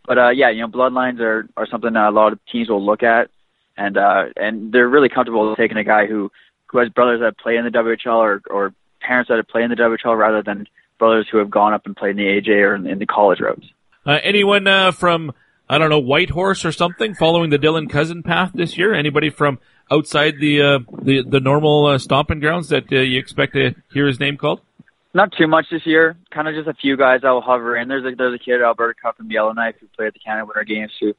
But 0.05 0.17
uh, 0.17 0.29
yeah, 0.29 0.49
you 0.49 0.61
know, 0.61 0.67
bloodlines 0.67 1.19
are 1.19 1.47
are 1.57 1.67
something 1.67 1.93
that 1.93 2.09
a 2.09 2.11
lot 2.11 2.33
of 2.33 2.39
teams 2.51 2.69
will 2.69 2.83
look 2.83 3.03
at, 3.03 3.29
and 3.77 3.97
uh, 3.97 4.25
and 4.35 4.71
they're 4.71 4.87
really 4.87 5.09
comfortable 5.09 5.55
taking 5.55 5.77
a 5.77 5.83
guy 5.83 6.05
who 6.05 6.31
who 6.67 6.79
has 6.79 6.89
brothers 6.89 7.21
that 7.21 7.37
play 7.37 7.55
in 7.55 7.65
the 7.65 7.71
WHL 7.71 8.15
or 8.15 8.41
or 8.49 8.73
parents 9.01 9.29
that 9.29 9.37
have 9.37 9.47
played 9.47 9.65
in 9.65 9.69
the 9.69 9.75
WHL 9.75 10.17
rather 10.17 10.41
than 10.41 10.67
brothers 10.99 11.27
who 11.31 11.37
have 11.37 11.49
gone 11.49 11.73
up 11.73 11.85
and 11.85 11.95
played 11.95 12.11
in 12.11 12.17
the 12.17 12.23
AJ 12.23 12.49
or 12.61 12.75
in, 12.75 12.87
in 12.87 12.99
the 12.99 13.05
college 13.05 13.39
routes. 13.39 13.65
Uh, 14.05 14.19
anyone 14.23 14.67
uh, 14.67 14.91
from 14.91 15.33
I 15.69 15.77
don't 15.77 15.89
know 15.89 15.99
Whitehorse 15.99 16.65
or 16.65 16.71
something 16.71 17.15
following 17.15 17.49
the 17.49 17.57
Dylan 17.57 17.89
Cozens 17.89 18.23
path 18.23 18.51
this 18.53 18.77
year? 18.77 18.93
Anybody 18.93 19.29
from 19.29 19.59
outside 19.89 20.35
the 20.39 20.61
uh, 20.61 20.79
the 21.01 21.23
the 21.23 21.39
normal 21.39 21.85
uh, 21.87 21.97
stomping 21.97 22.39
grounds 22.39 22.69
that 22.69 22.91
uh, 22.91 22.97
you 22.97 23.19
expect 23.19 23.53
to 23.53 23.75
hear 23.93 24.07
his 24.07 24.19
name 24.19 24.37
called? 24.37 24.61
Not 25.13 25.33
too 25.37 25.47
much 25.47 25.65
this 25.69 25.85
year. 25.85 26.15
Kind 26.33 26.47
of 26.47 26.55
just 26.55 26.67
a 26.67 26.73
few 26.73 26.95
guys 26.95 27.21
that 27.21 27.29
will 27.29 27.41
hover 27.41 27.75
in. 27.75 27.87
There's 27.87 28.05
a 28.05 28.15
there's 28.15 28.33
a 28.33 28.43
kid 28.43 28.55
at 28.55 28.61
Alberta 28.61 28.93
Cup 28.99 29.17
from 29.17 29.29
Yellowknife 29.29 29.75
who 29.79 29.87
played 29.87 30.07
at 30.07 30.13
the 30.13 30.19
Canada 30.19 30.45
Winter 30.45 30.63
Games 30.63 30.91
who, 30.99 31.13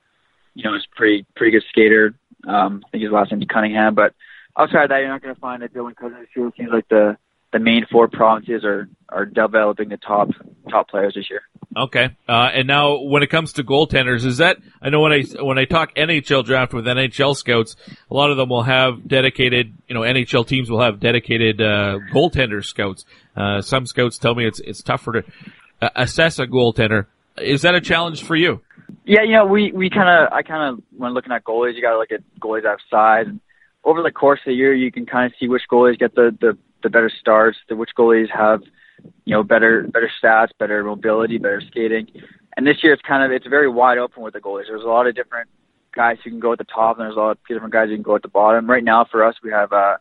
you 0.55 0.65
know, 0.65 0.75
is 0.75 0.87
pretty 0.97 1.27
pretty 1.37 1.53
good 1.53 1.65
skater. 1.69 2.15
Um, 2.49 2.83
I 2.87 2.91
think 2.91 3.03
his 3.03 3.13
last 3.13 3.31
name 3.31 3.43
is 3.43 3.49
Cunningham. 3.53 3.95
But 3.95 4.15
outside 4.57 4.85
of 4.85 4.89
that, 4.89 4.99
you're 4.99 5.09
not 5.09 5.23
going 5.23 5.35
to 5.35 5.41
find 5.41 5.63
a 5.63 5.69
Dylan 5.69 5.97
Cozens 5.97 6.29
who 6.35 6.53
seems 6.57 6.71
like 6.73 6.89
the 6.89 7.19
the 7.53 7.59
main 7.59 7.87
four 7.91 8.09
provinces 8.09 8.65
are 8.65 8.89
are 9.09 9.27
developing 9.27 9.91
the 9.91 9.99
top 9.99 10.31
top 10.71 10.89
players 10.89 11.15
this 11.15 11.29
year. 11.29 11.43
Okay, 11.77 12.17
uh, 12.29 12.51
and 12.53 12.67
now 12.67 12.99
when 13.03 13.23
it 13.23 13.29
comes 13.29 13.55
to 13.55 13.65
goaltenders, 13.65 14.25
is 14.25 14.39
that 14.39 14.59
I 14.81 14.91
know 14.91 15.01
when 15.01 15.13
I 15.13 15.23
when 15.41 15.59
I 15.59 15.65
talk 15.65 15.95
NHL 15.95 16.45
draft 16.45 16.73
with 16.73 16.87
NHL 16.87 17.37
scouts, 17.37 17.77
a 18.11 18.15
lot 18.15 18.31
of 18.31 18.37
them 18.37 18.49
will 18.49 18.63
have 18.63 19.07
dedicated, 19.07 19.75
you 19.87 19.95
know, 19.95 20.01
NHL 20.01 20.47
teams 20.47 20.71
will 20.71 20.81
have 20.81 21.01
dedicated 21.01 21.61
uh, 21.61 21.99
goaltender 22.13 22.65
scouts. 22.65 23.05
Uh, 23.37 23.61
some 23.63 23.87
scouts 23.87 24.19
tell 24.19 24.35
me 24.35 24.47
it's 24.47 24.61
it's 24.61 24.83
tougher 24.83 25.13
to 25.13 25.25
uh, 25.81 25.91
assess 25.97 26.39
a 26.39 26.47
goaltender. 26.47 27.07
Is 27.39 27.63
that 27.63 27.75
a 27.75 27.81
challenge 27.81 28.23
for 28.23 28.37
you? 28.37 28.61
Yeah, 29.05 29.23
you 29.23 29.33
know, 29.33 29.47
we 29.47 29.73
we 29.73 29.91
kind 29.91 30.09
of 30.09 30.33
I 30.33 30.43
kind 30.43 30.75
of 30.75 30.85
when 30.97 31.15
looking 31.15 31.33
at 31.33 31.45
goalies, 31.45 31.75
you 31.75 31.83
got 31.83 31.93
to 31.93 31.99
look 31.99 32.13
at 32.13 32.23
goalies 32.41 32.65
size. 32.91 33.27
And 33.27 33.41
over 33.85 34.03
the 34.03 34.11
course 34.11 34.41
of 34.41 34.51
the 34.51 34.55
year, 34.55 34.75
you 34.75 34.93
can 34.93 35.07
kind 35.07 35.27
of 35.27 35.33
see 35.41 35.49
which 35.49 35.63
goalies 35.71 35.99
get 35.99 36.15
the 36.15 36.37
the 36.41 36.59
the 36.83 36.91
better 36.91 37.11
starts, 37.21 37.59
the 37.69 37.77
which 37.77 37.91
goalies 37.97 38.29
have, 38.31 38.63
you 39.25 39.35
know, 39.35 39.43
better 39.43 39.89
better 39.93 40.11
stats, 40.23 40.49
better 40.59 40.85
mobility, 40.85 41.39
better 41.39 41.63
skating. 41.67 42.09
And 42.57 42.67
this 42.67 42.83
year 42.83 42.93
it's 42.93 43.03
kind 43.03 43.25
of 43.25 43.33
it's 43.33 43.47
very 43.47 43.69
wide 43.69 43.99
open 43.99 44.23
with 44.23 44.35
the 44.35 44.41
goalies. 44.41 44.65
There's 44.69 44.85
a 44.85 44.89
lot 44.89 45.07
of 45.07 45.15
different 45.15 45.49
guys 45.95 46.19
who 46.23 46.31
can 46.31 46.41
go 46.41 46.53
at 46.53 46.59
the 46.59 46.65
top, 46.65 46.99
and 46.99 47.07
there's 47.07 47.17
a 47.17 47.21
lot 47.21 47.31
of 47.33 47.39
different 47.49 47.73
guys 47.73 47.89
who 47.89 47.97
can 47.97 48.03
go 48.03 48.17
at 48.17 48.23
the 48.23 48.29
bottom. 48.29 48.69
Right 48.69 48.85
now 48.85 49.07
for 49.11 49.25
us, 49.25 49.35
we 49.43 49.51
have 49.51 49.73
uh, 49.73 49.97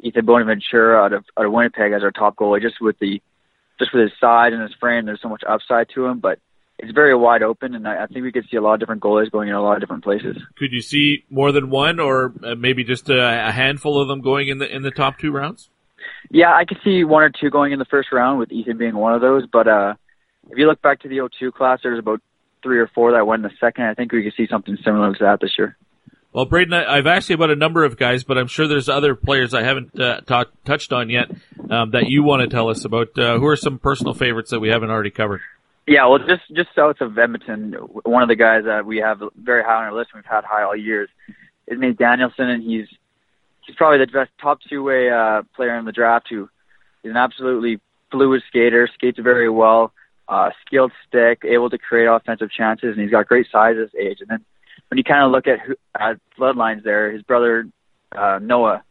Ethan 0.00 0.26
Bonaventura 0.26 1.02
out 1.02 1.12
of 1.12 1.24
out 1.36 1.46
of 1.46 1.52
Winnipeg 1.52 1.92
as 1.92 2.02
our 2.02 2.10
top 2.10 2.36
goalie, 2.36 2.62
just 2.62 2.80
with 2.80 2.98
the 2.98 3.20
just 3.78 3.92
with 3.92 4.02
his 4.02 4.12
size 4.20 4.52
and 4.52 4.62
his 4.62 4.74
frame. 4.80 5.06
There's 5.06 5.22
so 5.22 5.28
much 5.28 5.42
upside 5.48 5.88
to 5.94 6.06
him, 6.06 6.18
but 6.20 6.38
it's 6.78 6.92
very 6.92 7.14
wide 7.14 7.42
open, 7.42 7.74
and 7.74 7.86
I, 7.88 8.04
I 8.04 8.06
think 8.06 8.22
we 8.22 8.32
could 8.32 8.46
see 8.50 8.56
a 8.56 8.60
lot 8.60 8.74
of 8.74 8.80
different 8.80 9.02
goalies 9.02 9.30
going 9.30 9.48
in 9.48 9.54
a 9.54 9.62
lot 9.62 9.74
of 9.74 9.80
different 9.80 10.04
places. 10.04 10.36
Could 10.56 10.72
you 10.72 10.80
see 10.80 11.24
more 11.28 11.50
than 11.50 11.70
one, 11.70 11.98
or 11.98 12.32
uh, 12.44 12.54
maybe 12.54 12.84
just 12.84 13.10
a, 13.10 13.48
a 13.48 13.52
handful 13.52 14.00
of 14.00 14.08
them 14.08 14.20
going 14.20 14.48
in 14.48 14.58
the 14.58 14.74
in 14.74 14.82
the 14.82 14.90
top 14.90 15.18
two 15.18 15.32
rounds? 15.32 15.70
Yeah, 16.30 16.54
I 16.54 16.64
could 16.64 16.78
see 16.84 17.04
one 17.04 17.22
or 17.22 17.30
two 17.30 17.50
going 17.50 17.72
in 17.72 17.78
the 17.78 17.84
first 17.84 18.12
round, 18.12 18.38
with 18.38 18.52
Ethan 18.52 18.78
being 18.78 18.96
one 18.96 19.14
of 19.14 19.20
those. 19.20 19.44
But 19.52 19.66
uh, 19.66 19.94
if 20.50 20.58
you 20.58 20.66
look 20.66 20.80
back 20.80 21.00
to 21.00 21.08
the 21.08 21.28
02 21.38 21.52
class, 21.52 21.80
there's 21.82 21.98
about 21.98 22.20
three 22.62 22.78
or 22.78 22.88
four 22.88 23.12
that 23.12 23.26
went 23.26 23.44
in 23.44 23.50
the 23.50 23.56
second. 23.58 23.84
I 23.84 23.94
think 23.94 24.12
we 24.12 24.22
could 24.22 24.34
see 24.36 24.46
something 24.48 24.76
similar 24.84 25.12
to 25.14 25.24
that 25.24 25.40
this 25.40 25.58
year. 25.58 25.76
Well, 26.32 26.46
Brayden, 26.46 26.74
I've 26.74 27.06
asked 27.06 27.30
you 27.30 27.34
about 27.34 27.50
a 27.50 27.56
number 27.56 27.84
of 27.84 27.96
guys, 27.96 28.22
but 28.22 28.36
I'm 28.36 28.48
sure 28.48 28.68
there's 28.68 28.88
other 28.88 29.14
players 29.14 29.54
I 29.54 29.62
haven't 29.62 29.98
uh, 29.98 30.20
touched 30.66 30.92
on 30.92 31.08
yet 31.08 31.30
um, 31.70 31.92
that 31.92 32.08
you 32.08 32.22
want 32.22 32.42
to 32.42 32.48
tell 32.48 32.68
us 32.68 32.84
about. 32.84 33.18
Uh, 33.18 33.38
who 33.38 33.46
are 33.46 33.56
some 33.56 33.78
personal 33.78 34.12
favorites 34.12 34.50
that 34.50 34.60
we 34.60 34.68
haven't 34.68 34.90
already 34.90 35.10
covered? 35.10 35.40
Yeah, 35.86 36.06
well, 36.06 36.18
just 36.18 36.42
just 36.54 36.68
south 36.76 37.00
of 37.00 37.18
Edmonton, 37.18 37.72
one 37.72 38.22
of 38.22 38.28
the 38.28 38.36
guys 38.36 38.64
that 38.66 38.84
we 38.84 38.98
have 38.98 39.22
very 39.36 39.62
high 39.62 39.76
on 39.76 39.84
our 39.84 39.94
list, 39.94 40.10
and 40.12 40.22
we've 40.22 40.30
had 40.30 40.44
high 40.44 40.62
all 40.62 40.76
years, 40.76 41.08
is 41.66 41.78
named 41.80 41.96
Danielson, 41.96 42.50
and 42.50 42.62
he's 42.62 42.86
he's 43.66 43.74
probably 43.74 44.04
the 44.04 44.12
best 44.12 44.30
top 44.38 44.58
two 44.68 44.82
way 44.82 45.08
uh, 45.08 45.42
player 45.56 45.78
in 45.78 45.86
the 45.86 45.92
draft. 45.92 46.26
Who 46.28 46.50
is 47.04 47.10
an 47.10 47.16
absolutely 47.16 47.80
fluid 48.10 48.42
skater, 48.48 48.86
skates 48.92 49.18
very 49.18 49.48
well, 49.48 49.94
uh, 50.28 50.50
skilled 50.66 50.92
stick, 51.06 51.42
able 51.44 51.70
to 51.70 51.78
create 51.78 52.06
offensive 52.06 52.50
chances, 52.50 52.92
and 52.92 53.00
he's 53.00 53.10
got 53.10 53.26
great 53.26 53.46
size 53.50 53.76
at 53.76 53.90
his 53.90 53.94
age. 53.98 54.18
And 54.20 54.28
then 54.28 54.44
when 54.88 54.98
you 54.98 55.04
kind 55.04 55.24
of 55.24 55.30
look 55.30 55.46
at 55.46 55.60
who, 55.60 55.74
at 55.98 56.18
bloodlines 56.38 56.82
there, 56.82 57.12
his 57.12 57.22
brother 57.22 57.68
uh, 58.16 58.38
Noah 58.40 58.82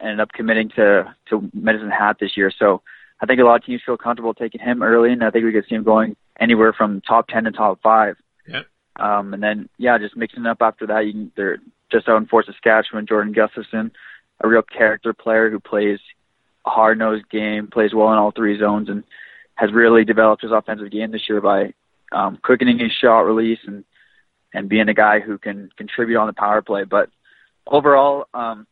ended 0.00 0.20
up 0.20 0.32
committing 0.32 0.70
to 0.76 1.14
to 1.30 1.50
Medicine 1.52 1.90
Hat 1.90 2.16
this 2.20 2.36
year, 2.36 2.52
so. 2.56 2.82
I 3.20 3.24
think 3.24 3.38
a 3.38 3.44
lot 3.44 3.54
of 3.54 3.64
teams 3.64 3.82
feel 3.86 3.96
comfortable 3.96 4.34
taking 4.34 4.60
him 4.60 4.82
early, 4.82 5.12
and 5.12 5.22
I 5.22 5.30
think 5.30 5.44
we 5.44 5.52
could 5.52 5.64
see 5.68 5.76
him 5.76 5.84
going 5.84 6.16
anywhere 6.40 6.72
from 6.72 7.00
top 7.02 7.28
ten 7.28 7.44
to 7.44 7.52
top 7.52 7.80
five. 7.80 8.16
Yep. 8.48 8.66
Um, 8.98 9.32
and 9.32 9.40
then 9.40 9.68
yeah, 9.78 9.96
just 9.98 10.16
mixing 10.16 10.44
up 10.44 10.58
after 10.60 10.88
that. 10.88 11.06
You 11.06 11.12
can, 11.12 11.32
they're 11.36 11.58
just 11.92 12.08
out 12.08 12.16
in 12.16 12.26
Fort 12.26 12.46
Saskatchewan. 12.46 13.06
Jordan 13.06 13.32
Gustafson, 13.32 13.92
a 14.40 14.48
real 14.48 14.62
character 14.62 15.12
player 15.12 15.50
who 15.50 15.60
plays 15.60 16.00
a 16.66 16.70
hard 16.70 16.98
nosed 16.98 17.30
game, 17.30 17.68
plays 17.68 17.94
well 17.94 18.12
in 18.12 18.18
all 18.18 18.32
three 18.32 18.58
zones, 18.58 18.88
and 18.88 19.04
has 19.54 19.72
really 19.72 20.04
developed 20.04 20.42
his 20.42 20.50
offensive 20.50 20.90
game 20.90 21.12
this 21.12 21.28
year 21.28 21.40
by 21.40 21.72
um, 22.10 22.38
quickening 22.42 22.78
his 22.78 22.92
shot 22.92 23.20
release 23.20 23.60
and 23.66 23.84
and 24.52 24.68
being 24.68 24.88
a 24.88 24.94
guy 24.94 25.20
who 25.20 25.38
can 25.38 25.70
contribute 25.76 26.18
on 26.18 26.26
the 26.26 26.32
power 26.32 26.62
play. 26.62 26.84
But 26.84 27.10
overall, 27.66 28.26
um, 28.34 28.66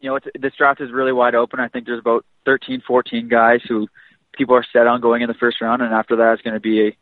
you 0.00 0.08
know, 0.10 0.16
it's, 0.16 0.26
this 0.38 0.52
draft 0.56 0.80
is 0.80 0.92
really 0.92 1.12
wide 1.12 1.34
open. 1.34 1.60
I 1.60 1.68
think 1.68 1.86
there's 1.86 2.00
about 2.00 2.24
13, 2.44 2.82
14 2.86 3.28
guys 3.28 3.60
who 3.66 3.88
people 4.36 4.54
are 4.54 4.64
set 4.72 4.86
on 4.86 5.00
going 5.00 5.22
in 5.22 5.28
the 5.28 5.34
first 5.34 5.60
round, 5.60 5.82
and 5.82 5.92
after 5.92 6.16
that, 6.16 6.34
it's 6.34 6.42
going 6.42 6.54
to 6.54 6.60
be 6.60 6.96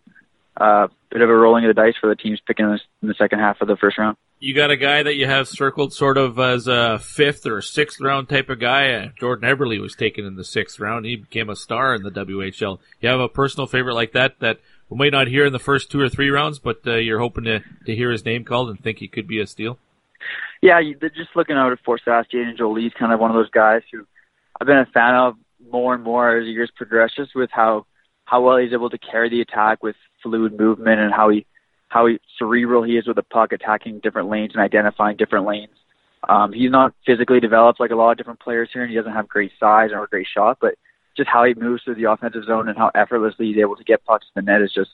a 0.56 0.62
uh, 0.62 0.88
bit 1.10 1.20
of 1.20 1.28
a 1.28 1.34
rolling 1.34 1.64
of 1.64 1.74
the 1.74 1.80
dice 1.80 1.94
for 2.00 2.08
the 2.08 2.14
teams 2.14 2.40
picking 2.46 2.66
in 2.66 3.08
the 3.08 3.14
second 3.14 3.40
half 3.40 3.60
of 3.60 3.68
the 3.68 3.76
first 3.76 3.98
round. 3.98 4.16
You 4.38 4.54
got 4.54 4.70
a 4.70 4.76
guy 4.76 5.02
that 5.02 5.14
you 5.14 5.26
have 5.26 5.48
circled 5.48 5.92
sort 5.92 6.18
of 6.18 6.38
as 6.38 6.68
a 6.68 6.98
fifth 6.98 7.46
or 7.46 7.60
sixth 7.62 8.00
round 8.00 8.28
type 8.28 8.50
of 8.50 8.60
guy. 8.60 8.92
Uh, 8.92 9.08
Jordan 9.18 9.48
Eberle 9.48 9.80
was 9.80 9.94
taken 9.94 10.24
in 10.24 10.36
the 10.36 10.44
sixth 10.44 10.78
round. 10.78 11.06
He 11.06 11.16
became 11.16 11.48
a 11.48 11.56
star 11.56 11.94
in 11.94 12.02
the 12.02 12.10
WHL. 12.10 12.78
You 13.00 13.08
have 13.08 13.20
a 13.20 13.28
personal 13.28 13.66
favorite 13.66 13.94
like 13.94 14.12
that 14.12 14.38
that 14.40 14.60
we 14.94 14.98
might 14.98 15.12
not 15.12 15.26
hear 15.26 15.44
in 15.44 15.52
the 15.52 15.58
first 15.58 15.90
two 15.90 16.00
or 16.00 16.08
three 16.08 16.30
rounds, 16.30 16.60
but 16.60 16.80
uh, 16.86 16.94
you're 16.94 17.18
hoping 17.18 17.44
to, 17.44 17.60
to 17.84 17.96
hear 17.96 18.12
his 18.12 18.24
name 18.24 18.44
called 18.44 18.70
and 18.70 18.78
think 18.78 18.98
he 18.98 19.08
could 19.08 19.26
be 19.26 19.40
a 19.40 19.46
steal? 19.46 19.76
Yeah, 20.62 20.80
just 21.16 21.34
looking 21.34 21.56
out 21.56 21.72
at 21.72 21.80
Fort 21.84 22.00
Sask, 22.06 22.26
Jaden 22.32 22.56
Jolie's 22.56 22.92
kind 22.96 23.12
of 23.12 23.18
one 23.18 23.32
of 23.32 23.34
those 23.34 23.50
guys 23.50 23.82
who 23.90 24.06
I've 24.60 24.68
been 24.68 24.78
a 24.78 24.86
fan 24.86 25.16
of 25.16 25.34
more 25.68 25.94
and 25.94 26.04
more 26.04 26.36
as 26.36 26.44
the 26.44 26.50
years 26.52 26.70
progress, 26.76 27.10
just 27.16 27.34
with 27.34 27.50
how 27.52 27.86
how 28.24 28.40
well 28.42 28.56
he's 28.56 28.72
able 28.72 28.88
to 28.88 28.96
carry 28.96 29.28
the 29.28 29.40
attack 29.40 29.82
with 29.82 29.96
fluid 30.22 30.56
movement 30.58 31.00
and 31.00 31.12
how 31.12 31.28
he 31.28 31.44
how 31.88 32.06
he, 32.06 32.20
cerebral 32.38 32.84
he 32.84 32.96
is 32.96 33.08
with 33.08 33.16
the 33.16 33.24
puck, 33.24 33.52
attacking 33.52 33.98
different 33.98 34.28
lanes 34.28 34.52
and 34.54 34.62
identifying 34.62 35.16
different 35.16 35.44
lanes. 35.44 35.74
Um, 36.28 36.52
he's 36.52 36.70
not 36.70 36.94
physically 37.04 37.40
developed 37.40 37.80
like 37.80 37.90
a 37.90 37.96
lot 37.96 38.12
of 38.12 38.16
different 38.16 38.38
players 38.38 38.70
here, 38.72 38.82
and 38.82 38.90
he 38.90 38.96
doesn't 38.96 39.12
have 39.12 39.28
great 39.28 39.50
size 39.58 39.90
or 39.92 40.06
great 40.06 40.28
shot, 40.32 40.58
but 40.60 40.76
just 41.16 41.28
how 41.28 41.44
he 41.44 41.54
moves 41.54 41.82
through 41.82 41.94
the 41.94 42.10
offensive 42.10 42.44
zone 42.44 42.68
and 42.68 42.76
how 42.76 42.90
effortlessly 42.94 43.46
he's 43.46 43.58
able 43.58 43.76
to 43.76 43.84
get 43.84 44.04
pucks 44.04 44.26
to 44.26 44.32
the 44.36 44.42
net 44.42 44.62
is 44.62 44.72
just 44.72 44.90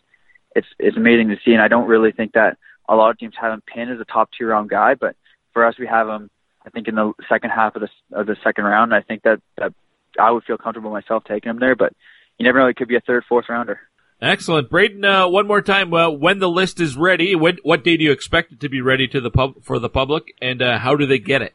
it's 0.55 0.67
it's 0.79 0.97
amazing 0.97 1.29
to 1.29 1.37
see. 1.45 1.53
And 1.53 1.63
I 1.63 1.69
don't 1.69 1.89
really 1.89 2.13
think 2.13 2.33
that 2.33 2.59
a 2.89 2.97
lot 2.97 3.11
of 3.11 3.19
teams 3.19 3.35
have 3.41 3.53
him 3.53 3.63
pinned 3.67 3.91
as 3.91 4.01
a 4.01 4.05
top 4.05 4.31
two 4.37 4.47
round 4.47 4.69
guy, 4.69 4.95
but 4.95 5.17
for 5.53 5.65
us, 5.65 5.77
we 5.79 5.87
have 5.87 6.09
him. 6.09 6.31
I 6.65 6.69
think 6.69 6.89
in 6.89 6.95
the 6.95 7.13
second 7.29 7.51
half 7.51 7.75
of 7.75 7.83
the 7.83 7.89
of 8.17 8.27
the 8.27 8.37
second 8.45 8.65
round. 8.65 8.95
I 8.95 9.01
think 9.01 9.23
that 9.23 9.41
that 9.57 9.73
I 10.19 10.31
would 10.31 10.45
feel 10.45 10.59
comfortable 10.59 10.91
myself 10.91 11.25
taking 11.25 11.51
him 11.51 11.59
there, 11.59 11.75
but 11.75 11.95
you 12.39 12.45
never 12.45 12.59
know. 12.59 12.67
It 12.67 12.77
could 12.77 12.89
be 12.89 12.97
a 12.97 13.01
third, 13.01 13.25
fourth 13.29 13.47
rounder. 13.49 13.81
Excellent, 14.21 14.71
Brayden. 14.71 15.05
Uh, 15.05 15.29
one 15.29 15.47
more 15.47 15.63
time, 15.63 15.95
uh, 15.95 16.11
when 16.11 16.41
the 16.41 16.49
list 16.49 16.79
is 16.79 16.95
ready, 16.95 17.35
when, 17.35 17.57
what 17.63 17.83
day 17.83 17.97
do 17.97 18.05
you 18.05 18.13
expect 18.13 18.53
it 18.53 18.61
to 18.61 18.69
be 18.69 18.83
ready 18.83 19.09
to 19.09 19.21
the 19.21 19.31
pub 19.31 19.65
for 19.65 19.79
the 19.79 19.89
public, 19.89 20.35
and 20.43 20.61
uh, 20.61 20.79
how 20.79 20.95
do 20.95 21.07
they 21.07 21.19
get 21.19 21.41
it? 21.41 21.55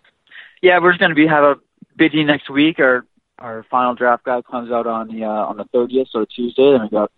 Yeah, 0.63 0.79
we're 0.81 0.91
just 0.91 0.99
going 0.99 1.11
to 1.11 1.15
be 1.15 1.27
have 1.27 1.43
a 1.43 1.55
busy 1.95 2.23
next 2.23 2.49
week. 2.49 2.79
Our 2.79 3.05
our 3.39 3.65
final 3.69 3.95
draft 3.95 4.23
guide 4.23 4.45
comes 4.49 4.71
out 4.71 4.87
on 4.87 5.07
the 5.07 5.23
uh, 5.23 5.27
on 5.27 5.57
the 5.57 5.65
30th, 5.65 6.07
so 6.11 6.25
Tuesday. 6.25 6.71
Then 6.71 6.81
we 6.83 6.89
got 6.89 7.11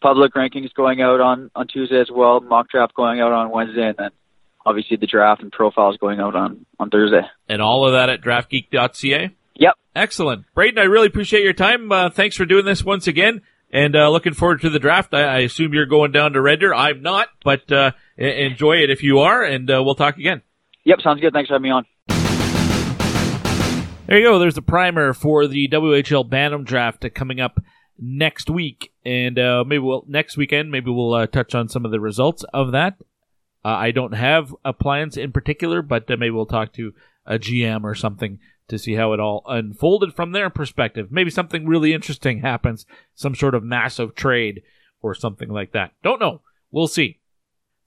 public 0.00 0.34
rankings 0.34 0.72
going 0.74 1.00
out 1.00 1.20
on 1.20 1.50
on 1.54 1.66
Tuesday 1.66 2.00
as 2.00 2.10
well. 2.10 2.40
Mock 2.40 2.68
draft 2.68 2.94
going 2.94 3.20
out 3.20 3.32
on 3.32 3.50
Wednesday, 3.50 3.88
and 3.88 3.96
then 3.96 4.10
obviously 4.66 4.96
the 4.96 5.06
draft 5.06 5.42
and 5.42 5.52
profiles 5.52 5.96
going 5.96 6.20
out 6.20 6.34
on 6.34 6.66
on 6.78 6.90
Thursday. 6.90 7.22
And 7.48 7.62
all 7.62 7.86
of 7.86 7.92
that 7.92 8.10
at 8.10 8.20
DraftGeek.ca. 8.20 9.30
Yep. 9.56 9.74
Excellent, 9.94 10.44
Brayden. 10.56 10.78
I 10.78 10.84
really 10.84 11.06
appreciate 11.06 11.44
your 11.44 11.52
time. 11.52 11.90
Uh, 11.92 12.10
thanks 12.10 12.36
for 12.36 12.44
doing 12.44 12.64
this 12.64 12.84
once 12.84 13.06
again. 13.06 13.42
And 13.70 13.96
uh, 13.96 14.08
looking 14.10 14.34
forward 14.34 14.60
to 14.60 14.70
the 14.70 14.78
draft. 14.78 15.14
I, 15.14 15.22
I, 15.22 15.38
assume 15.40 15.72
you're 15.74 15.86
going 15.86 16.12
down 16.12 16.34
to 16.34 16.40
Red 16.40 16.60
Deer. 16.60 16.72
I'm 16.72 17.02
not, 17.02 17.26
but 17.42 17.72
uh, 17.72 17.90
enjoy 18.16 18.74
it 18.74 18.90
if 18.90 19.02
you 19.02 19.20
are, 19.20 19.42
and 19.42 19.68
uh, 19.68 19.82
we'll 19.84 19.96
talk 19.96 20.16
again. 20.16 20.42
Yep, 20.84 21.00
sounds 21.02 21.20
good. 21.20 21.32
Thanks 21.32 21.48
for 21.48 21.54
having 21.54 21.64
me 21.64 21.70
on. 21.70 21.84
There 24.06 24.18
you 24.18 24.26
go. 24.26 24.38
There's 24.38 24.58
a 24.58 24.62
primer 24.62 25.14
for 25.14 25.46
the 25.46 25.66
WHL 25.68 26.28
Bantam 26.28 26.62
draft 26.62 27.06
coming 27.14 27.40
up 27.40 27.58
next 27.98 28.50
week, 28.50 28.92
and 29.06 29.38
uh, 29.38 29.64
maybe 29.66 29.78
we'll 29.78 30.04
next 30.06 30.36
weekend. 30.36 30.70
Maybe 30.70 30.90
we'll 30.90 31.14
uh, 31.14 31.26
touch 31.26 31.54
on 31.54 31.70
some 31.70 31.86
of 31.86 31.90
the 31.90 32.00
results 32.00 32.44
of 32.52 32.72
that. 32.72 32.98
Uh, 33.64 33.68
I 33.68 33.92
don't 33.92 34.12
have 34.12 34.54
a 34.62 34.74
plans 34.74 35.16
in 35.16 35.32
particular, 35.32 35.80
but 35.80 36.06
maybe 36.06 36.28
we'll 36.28 36.44
talk 36.44 36.74
to 36.74 36.92
a 37.24 37.38
GM 37.38 37.82
or 37.82 37.94
something 37.94 38.40
to 38.68 38.78
see 38.78 38.92
how 38.92 39.14
it 39.14 39.20
all 39.20 39.42
unfolded 39.46 40.14
from 40.14 40.32
their 40.32 40.50
perspective. 40.50 41.10
Maybe 41.10 41.30
something 41.30 41.66
really 41.66 41.94
interesting 41.94 42.40
happens, 42.40 42.84
some 43.14 43.34
sort 43.34 43.54
of 43.54 43.64
massive 43.64 44.14
trade 44.14 44.62
or 45.00 45.14
something 45.14 45.48
like 45.48 45.72
that. 45.72 45.92
Don't 46.02 46.20
know. 46.20 46.42
We'll 46.70 46.88
see. 46.88 47.20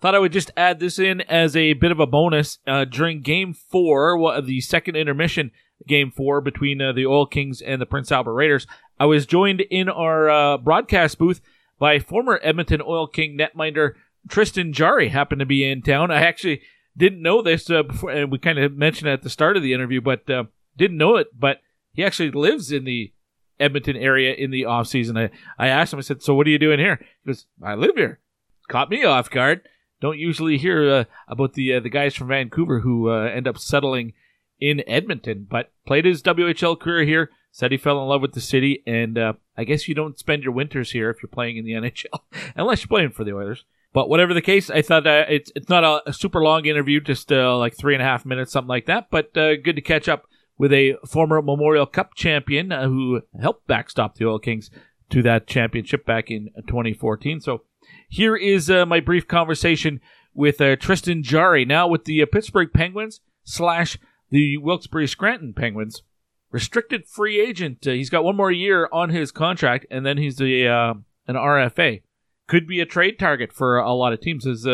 Thought 0.02 0.16
I 0.16 0.20
would 0.20 0.34
just 0.34 0.52
add 0.58 0.80
this 0.80 0.98
in 0.98 1.22
as 1.22 1.56
a 1.56 1.74
bit 1.74 1.92
of 1.92 2.00
a 2.00 2.08
bonus 2.08 2.58
uh, 2.66 2.86
during 2.86 3.22
Game 3.22 3.54
Four, 3.54 4.42
the 4.42 4.62
second 4.62 4.96
intermission, 4.96 5.52
Game 5.86 6.12
Four 6.12 6.42
between 6.42 6.82
uh, 6.82 6.94
the 6.94 7.06
Oil 7.06 7.26
Kings 7.26 7.62
and 7.62 7.82
the 7.82 7.86
Prince 7.86 8.12
Albert 8.12 8.34
Raiders. 8.34 8.68
I 9.00 9.06
was 9.06 9.26
joined 9.26 9.62
in 9.62 9.90
our 9.90 10.30
uh, 10.30 10.58
broadcast 10.58 11.18
booth 11.18 11.42
by 11.80 12.00
former 12.00 12.40
Edmonton 12.42 12.82
Oil 12.82 13.08
King 13.08 13.38
netminder 13.38 13.94
Tristan 14.28 14.74
Jarry. 14.74 15.10
Happened 15.10 15.40
to 15.40 15.46
be 15.46 15.64
in 15.64 15.82
town. 15.82 16.12
I 16.12 16.22
actually 16.22 16.62
didn't 16.96 17.22
know 17.22 17.42
this 17.42 17.70
uh, 17.70 17.84
before, 17.84 18.10
and 18.12 18.32
we 18.32 18.40
kind 18.40 18.58
of 18.58 18.76
mentioned 18.76 19.10
it 19.10 19.14
at 19.14 19.22
the 19.22 19.30
start 19.30 19.56
of 19.56 19.64
the 19.64 19.74
interview, 19.74 20.02
but 20.02 20.28
uh, 20.30 20.46
didn't 20.76 20.98
know 20.98 21.16
it, 21.16 21.28
but 21.38 21.60
he 21.94 22.04
actually 22.04 22.32
lives 22.32 22.72
in 22.72 22.86
the 22.86 23.14
Edmonton 23.60 23.96
area 23.96 24.34
in 24.34 24.52
the 24.52 24.66
off 24.66 24.88
season. 24.88 25.18
I, 25.18 25.30
I 25.58 25.68
asked 25.68 25.94
him, 25.94 26.00
I 26.00 26.04
said, 26.04 26.22
so 26.22 26.34
what 26.34 26.48
are 26.48 26.52
you 26.52 26.60
doing 26.60 26.80
here? 26.80 27.00
He 27.24 27.28
goes, 27.28 27.46
I 27.64 27.76
live 27.76 27.96
here. 27.96 28.20
Caught 28.68 28.90
me 28.90 29.04
off 29.04 29.30
guard. 29.30 29.62
Don't 30.02 30.20
usually 30.20 30.58
hear 30.58 30.90
uh, 30.90 31.04
about 31.28 31.54
the 31.54 31.74
uh, 31.74 31.80
the 31.80 31.90
guys 31.90 32.14
from 32.14 32.28
Vancouver 32.28 32.82
who 32.82 33.10
end 33.10 33.48
up 33.48 33.58
settling 33.58 34.14
in 34.60 34.84
Edmonton, 34.88 35.48
but 35.50 35.72
played 35.86 36.06
his 36.06 36.24
WHL 36.24 36.80
career 36.80 37.06
here. 37.06 37.30
Said 37.52 37.72
he 37.72 37.78
fell 37.78 38.02
in 38.02 38.08
love 38.08 38.22
with 38.22 38.34
the 38.34 38.42
city, 38.42 38.84
and 38.86 39.18
uh, 39.18 39.34
I 39.58 39.64
guess 39.64 39.88
you 39.88 39.96
don't 39.96 40.20
spend 40.20 40.44
your 40.44 40.54
winters 40.54 40.92
here 40.92 41.10
if 41.10 41.24
you're 41.24 41.30
playing 41.30 41.58
in 41.58 41.66
the 41.66 41.72
NHL, 41.74 42.20
unless 42.56 42.82
you're 42.82 42.88
playing 42.88 43.12
for 43.12 43.24
the 43.24 43.34
Oilers. 43.34 43.66
But 43.94 44.10
whatever 44.10 44.34
the 44.34 44.42
case, 44.42 44.70
I 44.70 44.84
thought 44.84 45.08
uh, 45.08 45.26
it's 45.28 45.52
it's 45.56 45.70
not 45.70 45.84
a, 45.84 46.10
a, 46.10 46.14
super 46.14 46.44
long 46.44 46.66
interview, 46.66 47.00
just 47.00 47.32
uh, 47.32 47.58
like 47.58 47.76
three 47.76 47.96
and 47.96 48.02
a 48.02 48.06
half 48.06 48.26
minutes, 48.26 48.52
something 48.52 48.68
like 48.68 48.86
that. 48.86 49.08
But 49.10 49.34
good 49.34 49.76
to 49.76 49.82
catch 49.82 50.08
up 50.08 50.28
with 50.58 50.74
a 50.74 50.96
former 51.06 51.42
Memorial 51.42 51.86
Cup 51.86 52.16
champion 52.16 52.72
uh, 52.72 52.88
who 52.88 53.22
helped 53.40 53.68
backstop 53.68 54.16
the 54.16 54.26
Oil 54.26 54.40
Kings 54.40 54.70
to 55.10 55.22
that 55.24 55.48
championship 55.48 56.06
back 56.06 56.30
in 56.30 56.50
2014. 56.68 57.40
So 57.40 57.64
here 58.10 58.36
is 58.36 58.70
uh, 58.70 58.86
my 58.86 59.00
brief 59.00 59.28
conversation 59.28 60.02
with 60.34 60.60
uh, 60.60 60.76
Tristan 60.76 61.24
Jarry, 61.24 61.66
now 61.66 61.88
with 61.88 62.06
the 62.06 62.22
uh, 62.22 62.26
Pittsburgh 62.32 62.72
Penguins 62.74 63.22
slash 63.44 63.98
the 64.30 64.58
Wilkes-Barre 64.58 65.08
Scranton 65.08 65.54
Penguins. 65.54 66.04
Restricted 66.50 67.06
free 67.06 67.40
agent. 67.42 67.86
Uh, 67.86 67.92
he's 67.92 68.10
got 68.10 68.24
one 68.24 68.38
more 68.38 68.52
year 68.52 68.88
on 68.92 69.10
his 69.10 69.32
contract, 69.32 69.86
and 69.92 70.06
then 70.06 70.18
he's 70.18 70.40
a 70.40 70.66
uh, 70.66 70.94
an 71.28 71.36
RFA. 71.36 72.02
Could 72.48 72.66
be 72.66 72.80
a 72.80 72.86
trade 72.86 73.20
target 73.20 73.52
for 73.52 73.78
a 73.78 73.94
lot 73.94 74.14
of 74.14 74.22
teams. 74.22 74.48
As 74.48 74.66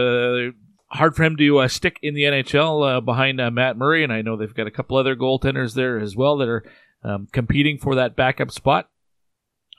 hard 0.93 1.15
for 1.15 1.24
him 1.24 1.36
to 1.38 1.60
uh, 1.60 1.67
stick 1.67 2.00
in 2.01 2.13
the 2.13 2.24
NHL 2.24 2.98
uh, 2.98 3.01
behind 3.01 3.41
uh, 3.41 3.51
Matt 3.51 3.77
Murray, 3.77 4.03
and 4.03 4.13
I 4.13 4.22
know 4.22 4.38
they've 4.38 4.53
got 4.53 4.67
a 4.67 4.72
couple 4.72 4.98
other 4.98 5.15
goaltenders 5.15 5.74
there 5.74 6.00
as 6.00 6.15
well 6.15 6.38
that 6.38 6.48
are 6.48 6.63
um, 7.03 7.27
competing 7.31 7.77
for 7.77 7.95
that 7.95 8.15
backup 8.15 8.51
spot. 8.51 8.89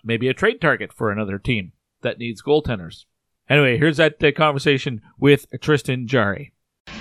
Maybe 0.03 0.29
a 0.29 0.35
trade 0.35 0.61
target 0.61 0.93
for 0.93 1.11
another 1.11 1.39
team 1.39 1.73
that 2.03 2.19
needs 2.19 2.43
goaltenders. 2.43 3.05
Anyway, 3.49 3.79
here's 3.79 3.97
that 3.99 4.23
uh, 4.23 4.33
conversation 4.33 5.01
with 5.19 5.47
Tristan 5.61 6.07
Jarry. 6.07 6.53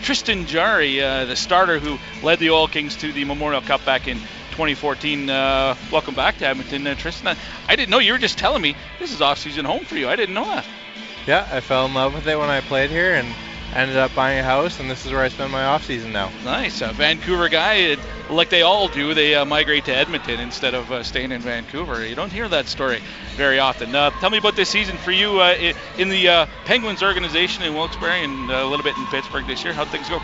Tristan 0.04 0.46
Jarry, 0.46 1.02
uh, 1.02 1.24
the 1.26 1.36
starter 1.36 1.80
who 1.80 1.98
led 2.26 2.40
the 2.40 2.50
Oil 2.50 2.68
Kings 2.68 2.98
to 2.98 3.14
the 3.14 3.24
Memorial 3.24 3.62
Cup 3.62 3.86
back 3.86 4.08
in 4.08 4.18
2014. 4.52 5.30
Uh, 5.30 5.76
welcome 5.94 6.14
back 6.14 6.38
to 6.40 6.46
Edmonton, 6.46 6.86
uh, 6.86 6.96
Tristan. 6.96 7.38
I 7.70 7.76
didn't 7.78 7.90
know 7.90 8.00
you 8.00 8.12
were 8.12 8.20
just 8.20 8.38
telling 8.38 8.62
me 8.62 8.76
this 9.00 9.14
is 9.14 9.22
off-season 9.22 9.64
home 9.64 9.86
for 9.86 9.96
you. 9.96 10.10
I 10.10 10.18
didn't 10.18 10.36
know 10.36 10.44
that. 10.44 10.66
Yeah, 11.26 11.48
I 11.50 11.62
fell 11.62 11.86
in 11.86 11.94
love 11.94 12.14
with 12.14 12.28
it 12.28 12.38
when 12.38 12.50
I 12.50 12.60
played 12.60 12.90
here, 12.90 13.16
and 13.16 13.34
ended 13.74 13.96
up 13.96 14.14
buying 14.14 14.40
a 14.40 14.44
house, 14.44 14.82
and 14.82 14.92
this 14.92 15.06
is 15.06 15.12
where 15.14 15.22
I 15.22 15.30
spend 15.30 15.54
my 15.54 15.64
off 15.64 15.86
season 15.86 16.12
now. 16.12 16.30
Nice, 16.44 16.82
a 16.82 16.92
Vancouver 16.92 17.48
guy, 17.48 17.96
like 18.30 18.50
they 18.50 18.62
all 18.62 18.88
do, 18.88 19.14
they 19.14 19.36
uh, 19.36 19.46
migrate 19.46 19.86
to 19.86 19.96
Edmonton 19.96 20.40
instead 20.40 20.74
of 20.74 20.92
uh, 20.92 21.04
staying 21.04 21.32
in 21.32 21.42
Vancouver. 21.42 22.06
You 22.06 22.16
don't 22.16 22.32
hear 22.32 22.48
that 22.50 22.68
story 22.68 23.02
very 23.36 23.60
often. 23.60 23.94
Uh, 23.94 24.10
tell 24.20 24.30
me 24.30 24.38
about 24.38 24.56
this 24.56 24.70
season 24.70 24.98
for 24.98 25.12
you 25.12 25.40
uh, 25.40 25.74
in 25.98 26.10
the 26.10 26.28
uh, 26.28 26.46
Penguins 26.66 27.04
organization 27.04 27.64
in 27.64 27.74
Wilkes-Barre 27.74 28.24
and 28.24 28.52
uh, 28.52 28.56
a 28.56 28.68
little 28.68 28.84
bit 28.84 28.98
in 28.98 29.06
Pittsburgh 29.08 29.46
this 29.46 29.64
year. 29.64 29.74
How'd 29.74 29.88
things 29.90 30.10
go? 30.10 30.20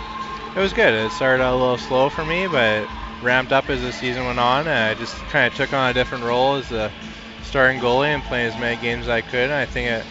It 0.56 0.60
was 0.60 0.74
good. 0.74 0.94
It 0.94 1.12
started 1.12 1.44
out 1.44 1.54
a 1.54 1.58
little 1.58 1.78
slow 1.78 2.10
for 2.10 2.26
me, 2.26 2.48
but 2.48 2.88
ramped 3.22 3.52
up 3.52 3.70
as 3.70 3.82
the 3.82 3.92
season 3.92 4.26
went 4.26 4.40
on. 4.40 4.68
I 4.68 4.94
just 4.96 5.16
kind 5.26 5.52
of 5.52 5.56
took 5.56 5.74
on 5.74 5.92
a 5.92 5.94
different 5.94 6.24
role 6.24 6.56
as 6.56 6.72
a 6.72 6.92
starting 7.44 7.80
goalie 7.80 8.08
and 8.08 8.24
playing 8.24 8.48
as 8.48 8.60
many 8.60 8.82
games 8.82 9.04
as 9.04 9.10
I 9.10 9.22
could. 9.22 9.46
And 9.46 9.54
I 9.54 9.66
think 9.66 9.90
it 9.90 10.06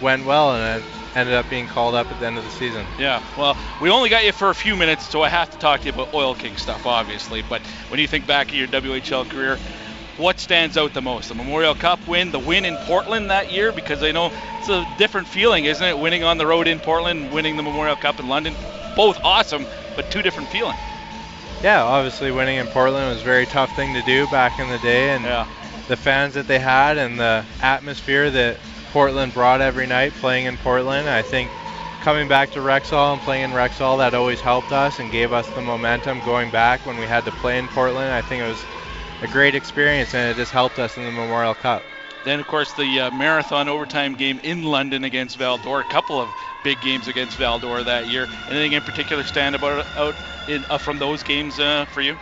went 0.00 0.24
well, 0.26 0.54
and 0.54 0.82
it 0.82 0.88
ended 1.18 1.34
up 1.34 1.50
being 1.50 1.66
called 1.66 1.94
up 1.94 2.10
at 2.10 2.20
the 2.20 2.26
end 2.26 2.38
of 2.38 2.44
the 2.44 2.50
season. 2.50 2.86
Yeah, 2.98 3.22
well, 3.36 3.56
we 3.82 3.90
only 3.90 4.08
got 4.08 4.24
you 4.24 4.32
for 4.32 4.50
a 4.50 4.54
few 4.54 4.76
minutes, 4.76 5.08
so 5.08 5.22
I 5.22 5.28
have 5.28 5.50
to 5.50 5.58
talk 5.58 5.80
to 5.80 5.86
you 5.86 5.92
about 5.92 6.14
Oil 6.14 6.34
King 6.34 6.56
stuff, 6.56 6.86
obviously. 6.86 7.42
But 7.42 7.60
when 7.88 8.00
you 8.00 8.06
think 8.06 8.26
back 8.26 8.48
of 8.48 8.54
your 8.54 8.68
WHL 8.68 9.28
career, 9.28 9.58
what 10.16 10.40
stands 10.40 10.76
out 10.76 10.94
the 10.94 11.02
most? 11.02 11.28
The 11.28 11.34
Memorial 11.34 11.74
Cup 11.74 12.06
win, 12.08 12.30
the 12.32 12.38
win 12.38 12.64
in 12.64 12.76
Portland 12.86 13.30
that 13.30 13.52
year, 13.52 13.72
because 13.72 14.02
I 14.02 14.12
know 14.12 14.32
it's 14.58 14.68
a 14.68 14.86
different 14.98 15.28
feeling, 15.28 15.64
isn't 15.64 15.84
it? 15.84 15.98
Winning 15.98 16.24
on 16.24 16.38
the 16.38 16.46
road 16.46 16.66
in 16.66 16.80
Portland, 16.80 17.32
winning 17.32 17.56
the 17.56 17.62
Memorial 17.62 17.96
Cup 17.96 18.18
in 18.18 18.28
London, 18.28 18.54
both 18.96 19.18
awesome, 19.22 19.66
but 19.96 20.10
two 20.10 20.22
different 20.22 20.48
feelings. 20.48 20.78
Yeah, 21.62 21.82
obviously 21.82 22.30
winning 22.30 22.58
in 22.58 22.66
Portland 22.68 23.08
was 23.12 23.22
a 23.22 23.24
very 23.24 23.46
tough 23.46 23.74
thing 23.74 23.94
to 23.94 24.02
do 24.02 24.26
back 24.28 24.58
in 24.60 24.68
the 24.68 24.78
day, 24.78 25.10
and 25.10 25.24
yeah. 25.24 25.46
the 25.88 25.96
fans 25.96 26.34
that 26.34 26.46
they 26.46 26.58
had 26.58 26.98
and 26.98 27.18
the 27.18 27.44
atmosphere 27.60 28.30
that 28.30 28.58
Portland 28.92 29.34
brought 29.34 29.60
every 29.60 29.86
night 29.86 30.12
playing 30.14 30.46
in 30.46 30.56
Portland. 30.58 31.08
I 31.08 31.22
think 31.22 31.50
coming 32.00 32.28
back 32.28 32.52
to 32.52 32.60
Rexall 32.60 33.14
and 33.14 33.22
playing 33.22 33.44
in 33.44 33.50
Rexall 33.50 33.98
that 33.98 34.14
always 34.14 34.40
helped 34.40 34.72
us 34.72 34.98
and 34.98 35.10
gave 35.10 35.32
us 35.32 35.48
the 35.50 35.60
momentum 35.60 36.20
going 36.20 36.50
back 36.50 36.84
when 36.86 36.96
we 36.98 37.06
had 37.06 37.24
to 37.24 37.32
play 37.32 37.58
in 37.58 37.68
Portland. 37.68 38.12
I 38.12 38.22
think 38.22 38.42
it 38.42 38.48
was 38.48 38.64
a 39.22 39.26
great 39.26 39.54
experience 39.54 40.14
and 40.14 40.30
it 40.30 40.36
just 40.40 40.52
helped 40.52 40.78
us 40.78 40.96
in 40.96 41.04
the 41.04 41.10
Memorial 41.10 41.54
Cup. 41.54 41.84
Then, 42.24 42.40
of 42.40 42.46
course, 42.46 42.72
the 42.72 43.00
uh, 43.00 43.10
marathon 43.10 43.68
overtime 43.68 44.14
game 44.14 44.40
in 44.42 44.62
London 44.62 45.04
against 45.04 45.38
Val-d'Or. 45.38 45.80
A 45.80 45.84
couple 45.84 46.20
of 46.20 46.28
big 46.62 46.80
games 46.80 47.08
against 47.08 47.36
Val-d'Or 47.38 47.84
that 47.84 48.08
year. 48.08 48.28
Anything 48.48 48.72
in 48.72 48.82
particular 48.82 49.22
stand 49.22 49.54
about 49.54 49.86
out 49.96 50.14
in, 50.48 50.64
uh, 50.68 50.78
from 50.78 50.98
those 50.98 51.22
games 51.22 51.58
uh, 51.58 51.84
for 51.86 52.00
you? 52.00 52.18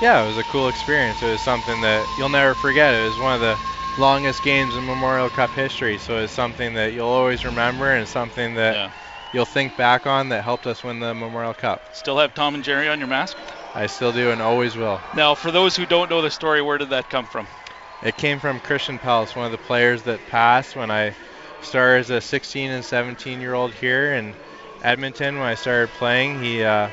Yeah, 0.00 0.22
it 0.22 0.28
was 0.28 0.38
a 0.38 0.44
cool 0.44 0.68
experience. 0.68 1.22
It 1.22 1.30
was 1.30 1.40
something 1.40 1.80
that 1.82 2.06
you'll 2.16 2.28
never 2.28 2.54
forget. 2.54 2.94
It 2.94 3.08
was 3.08 3.18
one 3.18 3.34
of 3.34 3.40
the 3.40 3.58
longest 3.98 4.42
games 4.44 4.76
in 4.76 4.86
Memorial 4.86 5.28
Cup 5.28 5.50
history. 5.50 5.98
So 5.98 6.18
it's 6.18 6.32
something 6.32 6.74
that 6.74 6.92
you'll 6.92 7.08
always 7.08 7.44
remember 7.44 7.92
and 7.92 8.06
something 8.06 8.54
that 8.54 8.74
yeah. 8.74 8.90
you'll 9.32 9.44
think 9.44 9.76
back 9.76 10.06
on 10.06 10.28
that 10.28 10.44
helped 10.44 10.66
us 10.66 10.84
win 10.84 11.00
the 11.00 11.14
Memorial 11.14 11.54
Cup. 11.54 11.82
Still 11.94 12.18
have 12.18 12.34
Tom 12.34 12.54
and 12.54 12.62
Jerry 12.62 12.88
on 12.88 12.98
your 12.98 13.08
mask? 13.08 13.36
I 13.74 13.86
still 13.86 14.12
do 14.12 14.30
and 14.30 14.40
always 14.40 14.76
will. 14.76 15.00
Now, 15.14 15.34
for 15.34 15.50
those 15.50 15.76
who 15.76 15.84
don't 15.84 16.08
know 16.08 16.22
the 16.22 16.30
story, 16.30 16.62
where 16.62 16.78
did 16.78 16.90
that 16.90 17.10
come 17.10 17.26
from? 17.26 17.46
It 18.02 18.16
came 18.16 18.38
from 18.38 18.60
Christian 18.60 18.98
Pelss, 18.98 19.34
one 19.34 19.46
of 19.46 19.52
the 19.52 19.58
players 19.58 20.02
that 20.04 20.24
passed 20.28 20.76
when 20.76 20.90
I 20.90 21.14
started 21.62 22.00
as 22.00 22.10
a 22.10 22.20
16 22.20 22.70
and 22.70 22.84
17 22.84 23.40
year 23.40 23.54
old 23.54 23.72
here 23.72 24.14
in 24.14 24.34
Edmonton. 24.82 25.38
When 25.38 25.48
I 25.48 25.54
started 25.54 25.88
playing, 25.90 26.42
he, 26.42 26.62
uh, 26.62 26.88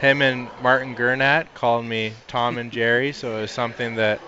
him 0.00 0.22
and 0.22 0.48
Martin 0.62 0.94
Gernat 0.94 1.54
called 1.54 1.84
me 1.84 2.14
Tom 2.26 2.56
and 2.56 2.72
Jerry, 2.72 3.12
so 3.12 3.36
it 3.36 3.42
was 3.42 3.50
something 3.50 3.96
that 3.96 4.20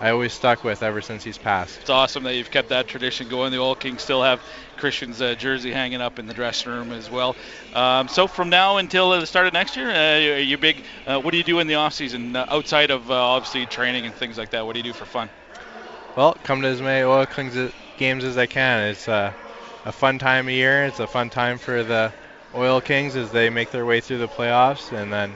I 0.00 0.10
always 0.10 0.32
stuck 0.32 0.62
with 0.62 0.82
ever 0.84 1.00
since 1.00 1.24
he's 1.24 1.38
passed. 1.38 1.80
It's 1.80 1.90
awesome 1.90 2.22
that 2.24 2.34
you've 2.34 2.52
kept 2.52 2.68
that 2.68 2.86
tradition 2.86 3.28
going. 3.28 3.50
The 3.50 3.58
Oil 3.58 3.74
Kings 3.74 4.02
still 4.02 4.22
have 4.22 4.40
Christian's 4.76 5.20
uh, 5.20 5.34
jersey 5.34 5.72
hanging 5.72 6.00
up 6.00 6.20
in 6.20 6.26
the 6.26 6.34
dressing 6.34 6.70
room 6.70 6.92
as 6.92 7.10
well. 7.10 7.34
Um, 7.74 8.06
so 8.06 8.28
from 8.28 8.48
now 8.48 8.76
until 8.76 9.10
the 9.10 9.26
start 9.26 9.48
of 9.48 9.52
next 9.52 9.76
year, 9.76 9.90
uh, 9.90 10.38
you 10.38 10.56
big? 10.56 10.84
Uh, 11.04 11.20
what 11.20 11.32
do 11.32 11.36
you 11.36 11.42
do 11.42 11.58
in 11.58 11.66
the 11.66 11.74
off 11.74 11.94
season 11.94 12.36
uh, 12.36 12.46
outside 12.48 12.92
of 12.92 13.10
uh, 13.10 13.14
obviously 13.14 13.66
training 13.66 14.06
and 14.06 14.14
things 14.14 14.38
like 14.38 14.50
that? 14.50 14.64
What 14.64 14.74
do 14.74 14.78
you 14.78 14.84
do 14.84 14.92
for 14.92 15.04
fun? 15.04 15.28
Well, 16.14 16.36
come 16.44 16.62
to 16.62 16.68
as 16.68 16.80
many 16.80 17.04
Oil 17.04 17.26
Kings 17.26 17.72
games 17.96 18.22
as 18.22 18.38
I 18.38 18.46
can. 18.46 18.88
It's 18.88 19.08
uh, 19.08 19.32
a 19.84 19.92
fun 19.92 20.20
time 20.20 20.46
of 20.46 20.54
year. 20.54 20.84
It's 20.84 21.00
a 21.00 21.08
fun 21.08 21.28
time 21.28 21.58
for 21.58 21.82
the 21.82 22.12
Oil 22.54 22.80
Kings 22.80 23.16
as 23.16 23.32
they 23.32 23.50
make 23.50 23.72
their 23.72 23.84
way 23.84 24.00
through 24.00 24.18
the 24.18 24.28
playoffs, 24.28 24.92
and 24.92 25.12
then 25.12 25.34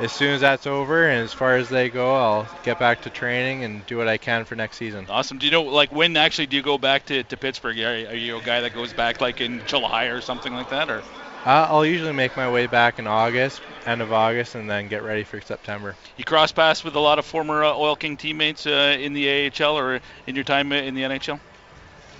as 0.00 0.12
soon 0.12 0.32
as 0.32 0.40
that's 0.40 0.66
over 0.66 1.08
and 1.08 1.22
as 1.22 1.32
far 1.32 1.56
as 1.56 1.68
they 1.68 1.90
go, 1.90 2.14
I'll 2.14 2.48
get 2.62 2.78
back 2.78 3.02
to 3.02 3.10
training 3.10 3.64
and 3.64 3.84
do 3.86 3.98
what 3.98 4.08
I 4.08 4.16
can 4.16 4.46
for 4.46 4.56
next 4.56 4.78
season. 4.78 5.06
Awesome. 5.10 5.38
Do 5.38 5.46
you 5.46 5.52
know, 5.52 5.62
like, 5.62 5.92
when 5.92 6.16
actually 6.16 6.46
do 6.46 6.56
you 6.56 6.62
go 6.62 6.78
back 6.78 7.04
to, 7.06 7.22
to 7.22 7.36
Pittsburgh? 7.36 7.78
Are, 7.78 8.10
are 8.10 8.16
you 8.16 8.38
a 8.38 8.42
guy 8.42 8.62
that 8.62 8.74
goes 8.74 8.94
back, 8.94 9.20
like, 9.20 9.42
in 9.42 9.62
July 9.66 10.04
or 10.04 10.22
something 10.22 10.54
like 10.54 10.70
that? 10.70 10.90
or? 10.90 11.02
Uh, 11.44 11.66
I'll 11.70 11.86
usually 11.86 12.12
make 12.12 12.36
my 12.36 12.50
way 12.50 12.66
back 12.66 12.98
in 12.98 13.06
August, 13.06 13.60
end 13.86 14.02
of 14.02 14.12
August, 14.12 14.54
and 14.54 14.68
then 14.68 14.88
get 14.88 15.02
ready 15.02 15.24
for 15.24 15.40
September. 15.40 15.96
You 16.16 16.24
cross 16.24 16.52
paths 16.52 16.82
with 16.82 16.96
a 16.96 17.00
lot 17.00 17.18
of 17.18 17.24
former 17.24 17.64
uh, 17.64 17.74
Oil 17.74 17.96
King 17.96 18.16
teammates 18.16 18.66
uh, 18.66 18.96
in 18.98 19.12
the 19.12 19.50
AHL 19.50 19.78
or 19.78 20.00
in 20.26 20.34
your 20.34 20.44
time 20.44 20.72
in 20.72 20.94
the 20.94 21.02
NHL? 21.02 21.40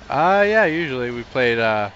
Uh, 0.08 0.44
yeah, 0.46 0.64
usually 0.64 1.10
we 1.10 1.22
played 1.22 1.58
uh, 1.58 1.90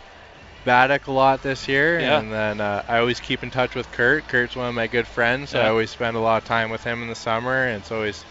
Baddock 0.64 1.06
a 1.06 1.12
lot 1.12 1.42
this 1.42 1.68
year, 1.68 2.00
yeah. 2.00 2.18
and 2.18 2.32
then 2.32 2.60
uh, 2.60 2.84
I 2.88 2.98
always 2.98 3.20
keep 3.20 3.42
in 3.42 3.50
touch 3.50 3.74
with 3.74 3.90
Kurt. 3.92 4.26
Kurt's 4.28 4.56
one 4.56 4.68
of 4.68 4.74
my 4.74 4.86
good 4.86 5.06
friends, 5.06 5.50
so 5.50 5.58
yeah. 5.58 5.66
I 5.66 5.68
always 5.68 5.90
spend 5.90 6.16
a 6.16 6.20
lot 6.20 6.42
of 6.42 6.48
time 6.48 6.70
with 6.70 6.82
him 6.82 7.02
in 7.02 7.08
the 7.08 7.14
summer, 7.14 7.66
and 7.66 7.82
it's 7.82 7.92
always 7.92 8.24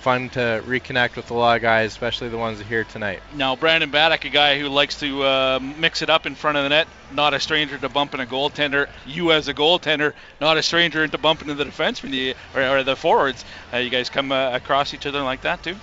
fun 0.00 0.30
to 0.30 0.62
reconnect 0.66 1.16
with 1.16 1.30
a 1.30 1.34
lot 1.34 1.56
of 1.56 1.62
guys, 1.62 1.90
especially 1.92 2.28
the 2.28 2.38
ones 2.38 2.60
here 2.60 2.84
tonight. 2.84 3.20
Now, 3.34 3.54
Brandon 3.54 3.90
Baddock, 3.90 4.24
a 4.24 4.30
guy 4.30 4.58
who 4.58 4.68
likes 4.68 4.98
to 5.00 5.22
uh, 5.22 5.60
mix 5.78 6.00
it 6.02 6.08
up 6.08 6.26
in 6.26 6.34
front 6.34 6.56
of 6.56 6.64
the 6.64 6.70
net, 6.70 6.88
not 7.12 7.34
a 7.34 7.40
stranger 7.40 7.76
to 7.78 7.88
bumping 7.88 8.20
a 8.20 8.26
goaltender. 8.26 8.88
You, 9.06 9.32
as 9.32 9.48
a 9.48 9.54
goaltender, 9.54 10.14
not 10.40 10.56
a 10.56 10.62
stranger 10.62 11.06
to 11.06 11.18
bumping 11.18 11.54
the 11.54 11.64
defenseman 11.64 12.10
the, 12.10 12.34
or, 12.54 12.78
or 12.78 12.82
the 12.82 12.96
forwards. 12.96 13.44
Uh, 13.72 13.78
you 13.78 13.90
guys 13.90 14.08
come 14.08 14.32
uh, 14.32 14.50
across 14.52 14.94
each 14.94 15.06
other 15.06 15.22
like 15.22 15.42
that 15.42 15.62
too? 15.62 15.76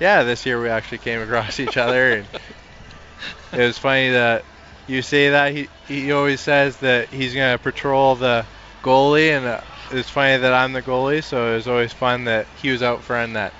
Yeah, 0.00 0.22
this 0.24 0.44
year 0.44 0.60
we 0.60 0.68
actually 0.68 0.98
came 0.98 1.20
across 1.20 1.60
each 1.60 1.76
other, 1.76 2.12
and 2.12 2.26
it 3.52 3.66
was 3.66 3.78
funny 3.78 4.10
that 4.10 4.44
you 4.86 5.02
say 5.02 5.30
that 5.30 5.52
he 5.52 5.68
he 5.86 6.12
always 6.12 6.40
says 6.40 6.76
that 6.78 7.08
he's 7.08 7.34
gonna 7.34 7.58
patrol 7.58 8.14
the 8.14 8.44
goalie, 8.82 9.36
and 9.36 9.46
uh, 9.46 9.60
it's 9.90 10.10
funny 10.10 10.36
that 10.38 10.52
I'm 10.52 10.72
the 10.72 10.82
goalie, 10.82 11.22
so 11.22 11.52
it 11.52 11.56
was 11.56 11.68
always 11.68 11.92
fun 11.92 12.24
that 12.24 12.46
he 12.60 12.70
was 12.70 12.82
out 12.82 13.02
front 13.02 13.34
that. 13.34 13.52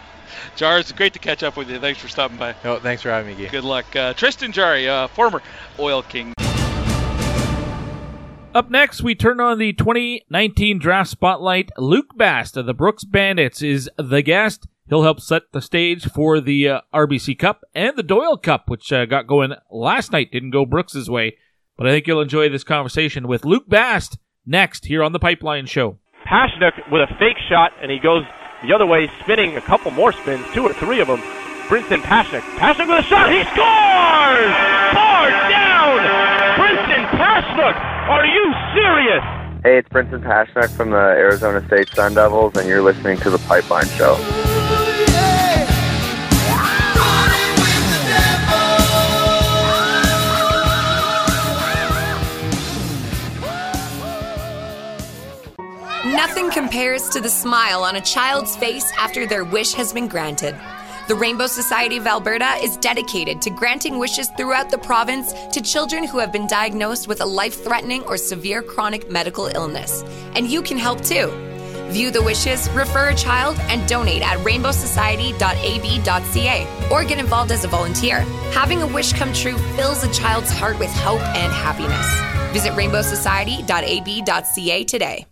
Jar, 0.56 0.78
it's 0.78 0.92
great 0.92 1.12
to 1.12 1.18
catch 1.18 1.42
up 1.42 1.56
with 1.56 1.70
you. 1.70 1.78
Thanks 1.78 2.00
for 2.00 2.08
stopping 2.08 2.36
by. 2.36 2.54
No, 2.64 2.78
thanks 2.78 3.02
for 3.02 3.10
having 3.10 3.36
me, 3.36 3.44
Guy. 3.44 3.50
Good 3.50 3.64
luck. 3.64 3.94
Uh, 3.94 4.14
Tristan 4.14 4.52
Jarry, 4.52 4.88
uh, 4.88 5.08
former 5.08 5.42
Oil 5.78 6.02
King. 6.02 6.32
Up 8.54 8.70
next, 8.70 9.02
we 9.02 9.14
turn 9.14 9.40
on 9.40 9.58
the 9.58 9.72
2019 9.72 10.78
draft 10.78 11.08
spotlight. 11.08 11.70
Luke 11.78 12.16
Bast 12.16 12.56
of 12.56 12.66
the 12.66 12.74
Brooks 12.74 13.04
Bandits 13.04 13.62
is 13.62 13.88
the 13.96 14.20
guest. 14.20 14.66
He'll 14.88 15.02
help 15.04 15.20
set 15.20 15.42
the 15.52 15.62
stage 15.62 16.06
for 16.10 16.40
the 16.40 16.68
uh, 16.68 16.80
RBC 16.92 17.38
Cup 17.38 17.62
and 17.74 17.96
the 17.96 18.02
Doyle 18.02 18.36
Cup, 18.36 18.68
which 18.68 18.92
uh, 18.92 19.06
got 19.06 19.26
going 19.26 19.52
last 19.70 20.12
night. 20.12 20.32
Didn't 20.32 20.50
go 20.50 20.66
Brooks's 20.66 21.08
way, 21.08 21.36
but 21.76 21.86
I 21.86 21.90
think 21.90 22.06
you'll 22.06 22.20
enjoy 22.20 22.48
this 22.48 22.64
conversation 22.64 23.28
with 23.28 23.44
Luke 23.44 23.68
Bast 23.68 24.18
next 24.44 24.86
here 24.86 25.02
on 25.02 25.12
the 25.12 25.18
Pipeline 25.20 25.66
Show. 25.66 25.98
Pasichnuk 26.26 26.90
with 26.90 27.02
a 27.02 27.14
fake 27.18 27.38
shot, 27.48 27.72
and 27.80 27.90
he 27.90 27.98
goes 27.98 28.24
the 28.62 28.72
other 28.72 28.86
way, 28.86 29.10
spinning 29.20 29.56
a 29.56 29.60
couple 29.60 29.90
more 29.90 30.12
spins, 30.12 30.44
two 30.52 30.62
or 30.62 30.72
three 30.72 31.00
of 31.00 31.08
them. 31.08 31.20
Brinson 31.68 32.02
Pasichnuk. 32.02 32.42
Pasichnuk 32.58 32.88
with 32.88 33.04
a 33.04 33.08
shot. 33.08 33.30
He 33.30 33.42
scores! 33.44 34.54
Far 34.94 35.30
down! 35.50 35.98
Brinson 36.58 37.06
Pasichnuk. 37.18 37.76
Are 38.08 38.26
you 38.26 38.52
serious? 38.74 39.22
Hey, 39.64 39.78
it's 39.78 39.88
Brinson 39.88 40.22
Pasichnuk 40.22 40.70
from 40.70 40.90
the 40.90 40.96
Arizona 40.96 41.64
State 41.66 41.88
Sun 41.94 42.14
Devils, 42.14 42.56
and 42.56 42.68
you're 42.68 42.82
listening 42.82 43.16
to 43.18 43.30
the 43.30 43.38
Pipeline 43.38 43.86
Show. 43.86 44.16
Nothing 56.22 56.52
compares 56.52 57.08
to 57.08 57.20
the 57.20 57.28
smile 57.28 57.82
on 57.82 57.96
a 57.96 58.00
child's 58.00 58.54
face 58.54 58.88
after 58.96 59.26
their 59.26 59.42
wish 59.42 59.72
has 59.72 59.92
been 59.92 60.06
granted. 60.06 60.54
The 61.08 61.16
Rainbow 61.16 61.48
Society 61.48 61.96
of 61.96 62.06
Alberta 62.06 62.58
is 62.62 62.76
dedicated 62.76 63.42
to 63.42 63.50
granting 63.50 63.98
wishes 63.98 64.28
throughout 64.36 64.70
the 64.70 64.78
province 64.78 65.32
to 65.50 65.60
children 65.60 66.04
who 66.04 66.20
have 66.20 66.30
been 66.30 66.46
diagnosed 66.46 67.08
with 67.08 67.22
a 67.22 67.26
life 67.26 67.64
threatening 67.64 68.04
or 68.04 68.16
severe 68.16 68.62
chronic 68.62 69.10
medical 69.10 69.46
illness. 69.46 70.04
And 70.36 70.46
you 70.46 70.62
can 70.62 70.78
help 70.78 71.00
too. 71.00 71.26
View 71.90 72.12
the 72.12 72.22
wishes, 72.22 72.70
refer 72.70 73.08
a 73.08 73.16
child, 73.16 73.58
and 73.62 73.84
donate 73.88 74.22
at 74.22 74.38
rainbowsociety.ab.ca 74.46 76.88
or 76.92 77.02
get 77.02 77.18
involved 77.18 77.50
as 77.50 77.64
a 77.64 77.68
volunteer. 77.68 78.20
Having 78.52 78.82
a 78.82 78.86
wish 78.86 79.12
come 79.12 79.32
true 79.32 79.58
fills 79.74 80.04
a 80.04 80.12
child's 80.12 80.52
heart 80.52 80.78
with 80.78 80.90
hope 80.90 81.22
and 81.34 81.52
happiness. 81.52 82.06
Visit 82.52 82.74
rainbowsociety.ab.ca 82.74 84.84
today. 84.84 85.26